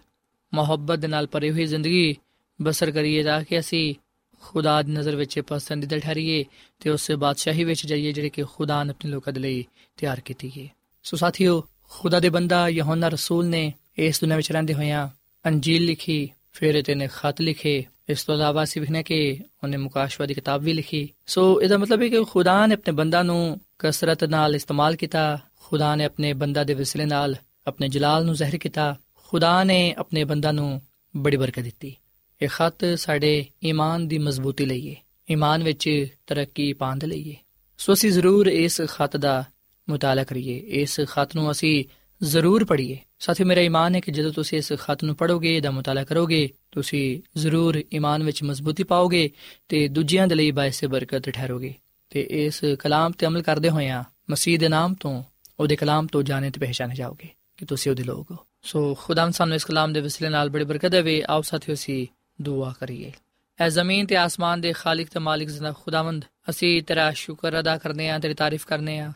ਮੁਹੱਬਤ 0.53 0.99
ਦੇ 0.99 1.08
ਨਾਲ 1.08 1.27
ਭਰੀ 1.27 1.51
ਹੋਈ 1.51 1.65
ਜ਼ਿੰਦਗੀ 1.65 2.15
ਬਸਰ 2.62 2.91
ਕਰੀਏ 2.91 3.23
ਤਾਂ 3.23 3.43
ਕਿ 3.43 3.60
ਅਸੀਂ 3.60 3.95
ਖੁਦਾ 4.41 4.82
ਦੀ 4.82 4.91
ਨਜ਼ਰ 4.91 5.15
ਵਿੱਚ 5.15 5.39
ਪਸੰਦੀਦਾ 5.39 5.99
ਠਹਿਰੀਏ 5.99 6.45
ਤੇ 6.80 6.89
ਉਸ 6.89 7.12
ਬਾਦਸ਼ਾਹੀ 7.12 7.63
ਵਿੱਚ 7.63 7.88
ਜਾਈਏ 7.88 8.12
ਜਿਹੜੇ 8.12 8.30
ਕਿ 8.30 8.43
ਖੁਦਾ 8.43 8.84
ਨੇ 8.84 8.89
ਆਪਣੇ 8.89 9.12
ਲੋਕਾਂ 9.12 9.34
ਦੇ 9.34 9.39
ਲਈ 9.39 9.65
ਤਿਆਰ 9.97 10.19
ਕੀਤੀ 10.19 10.51
ਹੈ। 10.58 10.67
ਸੋ 11.03 11.17
ਸਾਥੀਓ, 11.17 11.63
ਖੁਦਾ 11.89 12.19
ਦੇ 12.19 12.30
ਬੰਦਾ 12.30 12.69
ਯਹੋਨਾ 12.69 13.08
ਰਸੂਲ 13.08 13.45
ਨੇ 13.45 13.73
ਇਸ 13.97 14.19
ਦੁਨੀਆਂ 14.21 14.38
ਵਿੱਚ 14.38 14.51
ਰਹਿੰਦੇ 14.51 14.73
ਹੋਇਆਂ 14.73 15.08
ਅੰਜੀਲ 15.45 15.86
ਲਿਖੀ, 15.86 16.30
ਫਿਰ 16.53 16.84
ਇਹਨੇ 16.89 17.10
ਖਤ 17.15 17.41
ਲਿਖੇ 17.41 17.86
ਇਸ 18.09 18.23
ਤੋਂ 18.23 18.35
ਇਲਾਵਾ 18.35 18.63
ਅਸੀਂ 18.63 18.81
ਵਿਖਨੇ 18.81 19.03
ਕਿ 19.03 19.39
ਉਹਨੇ 19.63 19.77
ਮੁਕਾਸ਼ਵਾ 19.77 20.25
ਦੀ 20.25 20.33
ਕਿਤਾਬ 20.33 20.61
ਵੀ 20.61 20.73
ਲਿਖੀ। 20.73 21.09
ਸੋ 21.27 21.61
ਇਹਦਾ 21.61 21.77
ਮਤਲਬ 21.77 22.01
ਹੈ 22.01 22.07
ਕਿ 22.07 22.23
ਖੁਦਾ 22.23 22.67
ਨੇ 22.67 22.73
ਆਪਣੇ 22.73 22.93
ਬੰਦਾ 22.93 23.23
ਨੂੰ 23.23 23.61
ਕਸਰਤ 23.79 24.23
ਨਾਲ 24.23 24.55
ਇਸਤੇਮਾਲ 24.55 24.95
ਕੀਤਾ, 24.95 25.39
ਖੁਦਾ 25.63 25.95
ਨੇ 25.95 26.05
ਆਪਣੇ 26.05 26.33
ਬੰਦਾ 26.33 26.63
ਦੇ 26.63 26.73
ਵਸਿਲੇ 26.73 27.05
ਨਾਲ 27.05 27.35
ਆਪਣੇ 27.67 27.87
ਜਲਾਲ 27.87 28.25
ਨੂੰ 28.25 28.35
ਜ਼ਾਹਿਰ 28.35 28.57
ਕੀਤਾ, 28.57 28.99
ਖੁਦਾ 29.27 29.63
ਨੇ 29.63 29.93
ਆਪਣੇ 29.97 30.23
ਬੰਦਾ 30.23 30.51
ਨੂੰ 30.51 30.81
ਬੜੀ 31.17 31.37
ਬਰਕਤ 31.37 31.59
ਦਿੱਤੀ। 31.59 31.95
ਇਹ 32.41 32.47
ਖਤ 32.47 32.99
ਸਾਡੇ 32.99 33.45
ਈਮਾਨ 33.65 34.07
ਦੀ 34.07 34.17
ਮਜ਼ਬੂਤੀ 34.17 34.65
ਲਈ 34.65 34.89
ਹੈ 34.89 34.95
ਈਮਾਨ 35.31 35.63
ਵਿੱਚ 35.63 36.07
ਤਰੱਕੀ 36.27 36.73
ਪਾਉਣ 36.73 36.97
ਦੇ 36.97 37.07
ਲਈ 37.07 37.31
ਹੈ 37.31 37.35
ਸੋ 37.77 37.93
ਅਸੀਂ 37.93 38.11
ਜ਼ਰੂਰ 38.11 38.47
ਇਸ 38.47 38.81
ਖਤ 38.81 39.17
ਦਾ 39.17 39.43
ਮੁਤਾਲਾ 39.89 40.23
ਕਰੀਏ। 40.23 40.57
ਇਸ 40.57 41.01
ਖਤ 41.01 41.35
ਨੂੰ 41.35 41.51
ਅਸੀਂ 41.51 41.85
ਜ਼ਰੂਰ 42.23 42.65
ਪੜ੍ਹੀਏ। 42.65 42.97
ਸਾਥੀ 43.19 43.43
ਮੇਰਾ 43.43 43.62
ਈਮਾਨ 43.62 43.95
ਹੈ 43.95 43.99
ਕਿ 43.99 44.12
ਜਦੋਂ 44.12 44.32
ਤੁਸੀਂ 44.32 44.58
ਇਸ 44.58 44.73
ਖਤ 44.73 45.03
ਨੂੰ 45.03 45.15
ਪੜੋਗੇ 45.15 45.58
ਇਹਦਾ 45.58 45.71
ਮੁਤਾਲਾ 45.71 46.03
ਕਰੋਗੇ, 46.03 46.49
ਤੁਸੀਂ 46.71 47.21
ਜ਼ਰੂਰ 47.38 47.84
ਈਮਾਨ 47.93 48.23
ਵਿੱਚ 48.23 48.43
ਮਜ਼ਬੂਤੀ 48.43 48.84
ਪਾਓਗੇ 48.84 49.32
ਤੇ 49.69 49.88
ਦੂਜਿਆਂ 49.88 50.27
ਦੇ 50.27 50.36
ਲਈ 50.36 50.51
ਬਾਇਸੇ 50.51 50.88
ਬਰਕਤ 50.88 51.30
ਠਹਿਰੋਗੇ। 51.30 51.73
ਤੇ 52.10 52.21
ਇਸ 52.21 52.62
ਕਲਾਮ 52.80 53.12
ਤੇ 53.12 53.25
ਅਮਲ 53.25 53.41
ਕਰਦੇ 53.41 53.69
ਹੋਇਆਂ 53.69 54.03
ਮਸੀਹ 54.30 54.60
ਦੇ 54.60 54.69
ਨਾਮ 54.69 54.93
ਤੋਂ, 54.93 55.23
ਉਹਦੇ 55.60 55.75
ਕਲਾਮ 55.75 56.08
ਤੋਂ 56.08 56.23
ਜਾਣੇ 56.23 56.49
ਤੇ 56.49 56.60
ਪਹਿਚਾਨੇ 56.60 56.95
ਜਾਓਗੇ 56.95 57.30
ਕਿ 57.58 57.65
ਤੁਸੀਂ 57.65 57.91
ਉਹਦੇ 57.91 58.03
ਲੋਕ 58.03 58.32
ਹੋ। 58.32 58.38
ਸੋ 58.63 58.95
ਖੁਦਾਮ 58.95 59.32
ਸਾਨੂੰ 59.32 59.56
ਇਸ 59.56 59.65
ਕਲਾਮ 59.65 59.93
ਦੇ 59.93 60.01
ਵਸਿਲੇ 60.01 60.30
ਨਾਲ 60.30 60.49
ਬੜੀ 60.49 60.63
ਬਰਕਤ 60.63 60.89
ਦੇਵੇ। 60.89 61.23
ਆਓ 61.30 61.41
ਸਾਥੀਓ 61.41 61.75
ਸੀ 61.75 62.08
ਦੁਆ 62.41 62.73
ਕਰੀਏ। 62.80 63.12
ਐ 63.60 63.69
ਜ਼ਮੀਨ 63.69 64.06
ਤੇ 64.06 64.15
ਆਸਮਾਨ 64.15 64.62
ਦੇ 64.62 64.73
ਖਾਲਕ 64.73 65.08
ਤੇ 65.08 65.19
ਮਾਲਿਕ 65.19 65.49
ਜ਼ਿੰਦਾ 65.49 65.71
ਖੁਦਾਵੰਦ, 65.71 66.25
ਅਸੀਂ 66.49 66.84
ਤੇਰਾ 66.84 67.12
ਸ਼ੁਕਰ 67.12 67.60
ਅਦਾ 67.60 67.77
ਕਰਨੇ 67.77 68.10
ਆ 68.10 68.19
ਤੇਰੀ 68.19 68.34
ਤਾਰੀਫ 68.34 68.65
ਕਰਨੇ 68.65 68.99
ਆ 68.99 69.12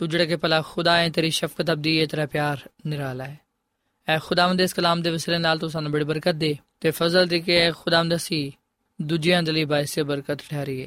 تو 0.00 0.06
جڑا 0.06 0.24
کہ 0.24 0.36
پلا 0.36 0.60
خدا 0.62 0.96
ہے 0.98 1.08
تیری 1.10 1.30
شفقت 1.30 1.70
ابدی 1.70 1.92
ہے 2.00 2.04
تیرا 2.06 2.24
پیار 2.32 2.56
نرالا 2.84 3.26
ہے 3.28 3.36
اے 4.08 4.16
خداوند 4.18 4.60
اس 4.60 4.74
کلام 4.74 5.02
دے 5.02 5.10
وسیلے 5.10 5.38
نال 5.38 5.58
تو 5.58 5.68
سانو 5.68 5.90
بڑی 5.90 6.04
برکت 6.04 6.40
دے 6.40 6.52
تے 6.80 6.90
فضل 6.90 7.30
دے 7.30 7.38
کہ 7.40 7.52
اے 7.60 7.70
خداوند 7.80 8.12
اسی 8.12 8.40
دوجیاں 8.98 9.40
دے 9.42 9.52
لئی 9.52 9.64
باعث 9.72 9.98
برکت 10.10 10.38
ٹھہریے 10.48 10.86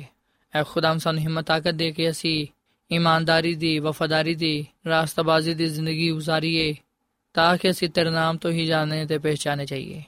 اے 0.53 0.61
خداوند 0.69 0.99
سانو 1.03 1.19
ہمت 1.25 1.45
طاقت 1.47 1.75
دے 1.79 1.91
کہ 1.91 2.07
اسی 2.07 2.33
ایمانداری 2.91 3.53
دی 3.55 3.73
وفاداری 3.79 4.35
دی 4.35 4.55
راستہ 4.85 5.21
بازی 5.21 5.53
دی 5.53 5.67
زندگی 5.67 6.09
گزاریے 6.11 6.73
تاکہ 7.35 7.67
اسی 7.67 7.87
تیرے 7.89 8.09
نام 8.11 8.37
تو 8.37 8.49
ہی 8.49 8.65
جانے 8.65 9.05
تے 9.09 9.17
پہچانے 9.19 9.65
چاہیے 9.65 10.01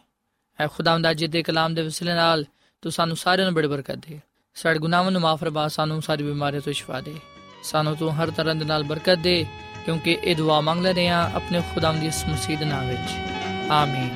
اے 0.60 0.66
خداوند 0.74 1.06
اج 1.06 1.22
دے 1.34 1.42
کلام 1.44 1.70
دے 1.76 1.82
وسیلے 1.84 2.14
نال 2.16 2.40
تو 2.84 2.90
سانو 2.90 3.16
سارے 3.16 3.42
نو 3.46 3.52
بڑی 3.58 3.68
برکت 3.68 3.98
دے 4.04 4.18
سارے 4.56 4.78
گناہوں 4.84 5.12
نو 5.12 5.20
معاف 5.20 5.40
فرما 5.40 5.64
سانو 5.70 6.02
ساری 6.02 6.24
بیماریاں 6.24 6.66
تو 6.66 6.72
شفا 6.74 7.00
دے 7.06 7.35
ਸਾਨੂੰ 7.64 7.96
ਤੂੰ 7.98 8.12
ਹਰ 8.16 8.32
ਤਰ੍ਹਾਂ 8.32 8.56
ਦੇ 8.56 8.66
ਨਾਲ 8.66 8.84
ਬਰਕਤ 8.84 9.20
ਦੇ 9.20 9.46
ਕਿਉਂਕਿ 9.86 10.18
ਇਹ 10.24 10.36
ਦੁਆ 10.36 10.60
ਮੰਗ 10.62 10.82
ਲੈਨੇ 10.82 11.08
ਆ 11.10 11.22
ਆਪਣੇ 11.36 11.62
ਖੁਦਾਮ 11.74 12.00
ਦੀ 12.00 12.08
ਇਸ 12.08 12.26
ਮਸੀਹ 12.30 12.58
ਦੇ 12.58 12.66
ਨਾਮ 12.66 12.88
ਵਿੱਚ 12.88 13.72
ਆਮੀਨ 13.72 14.10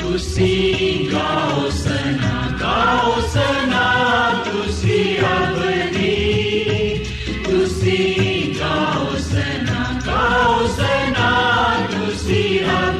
ਤੁਸੀਂ 0.00 1.08
ਗਾਓ 1.12 1.68
ਸਨਾ 1.70 2.48
ਗਾਓ 2.60 3.20
ਸਨਾ 3.28 3.84
ਤੁਸੀਂ 4.44 5.18
ਅਬਦੀ 5.26 7.04
ਤੁਸੀਂ 7.44 8.54
ਗਾਓ 8.60 9.16
ਸਨਾ 9.20 10.00
ਗਾਓ 10.06 10.66
ਸਨਾ 10.68 11.30
ਤੁਸੀਂ 11.90 12.60
ਅਬਦੀ 12.70 12.99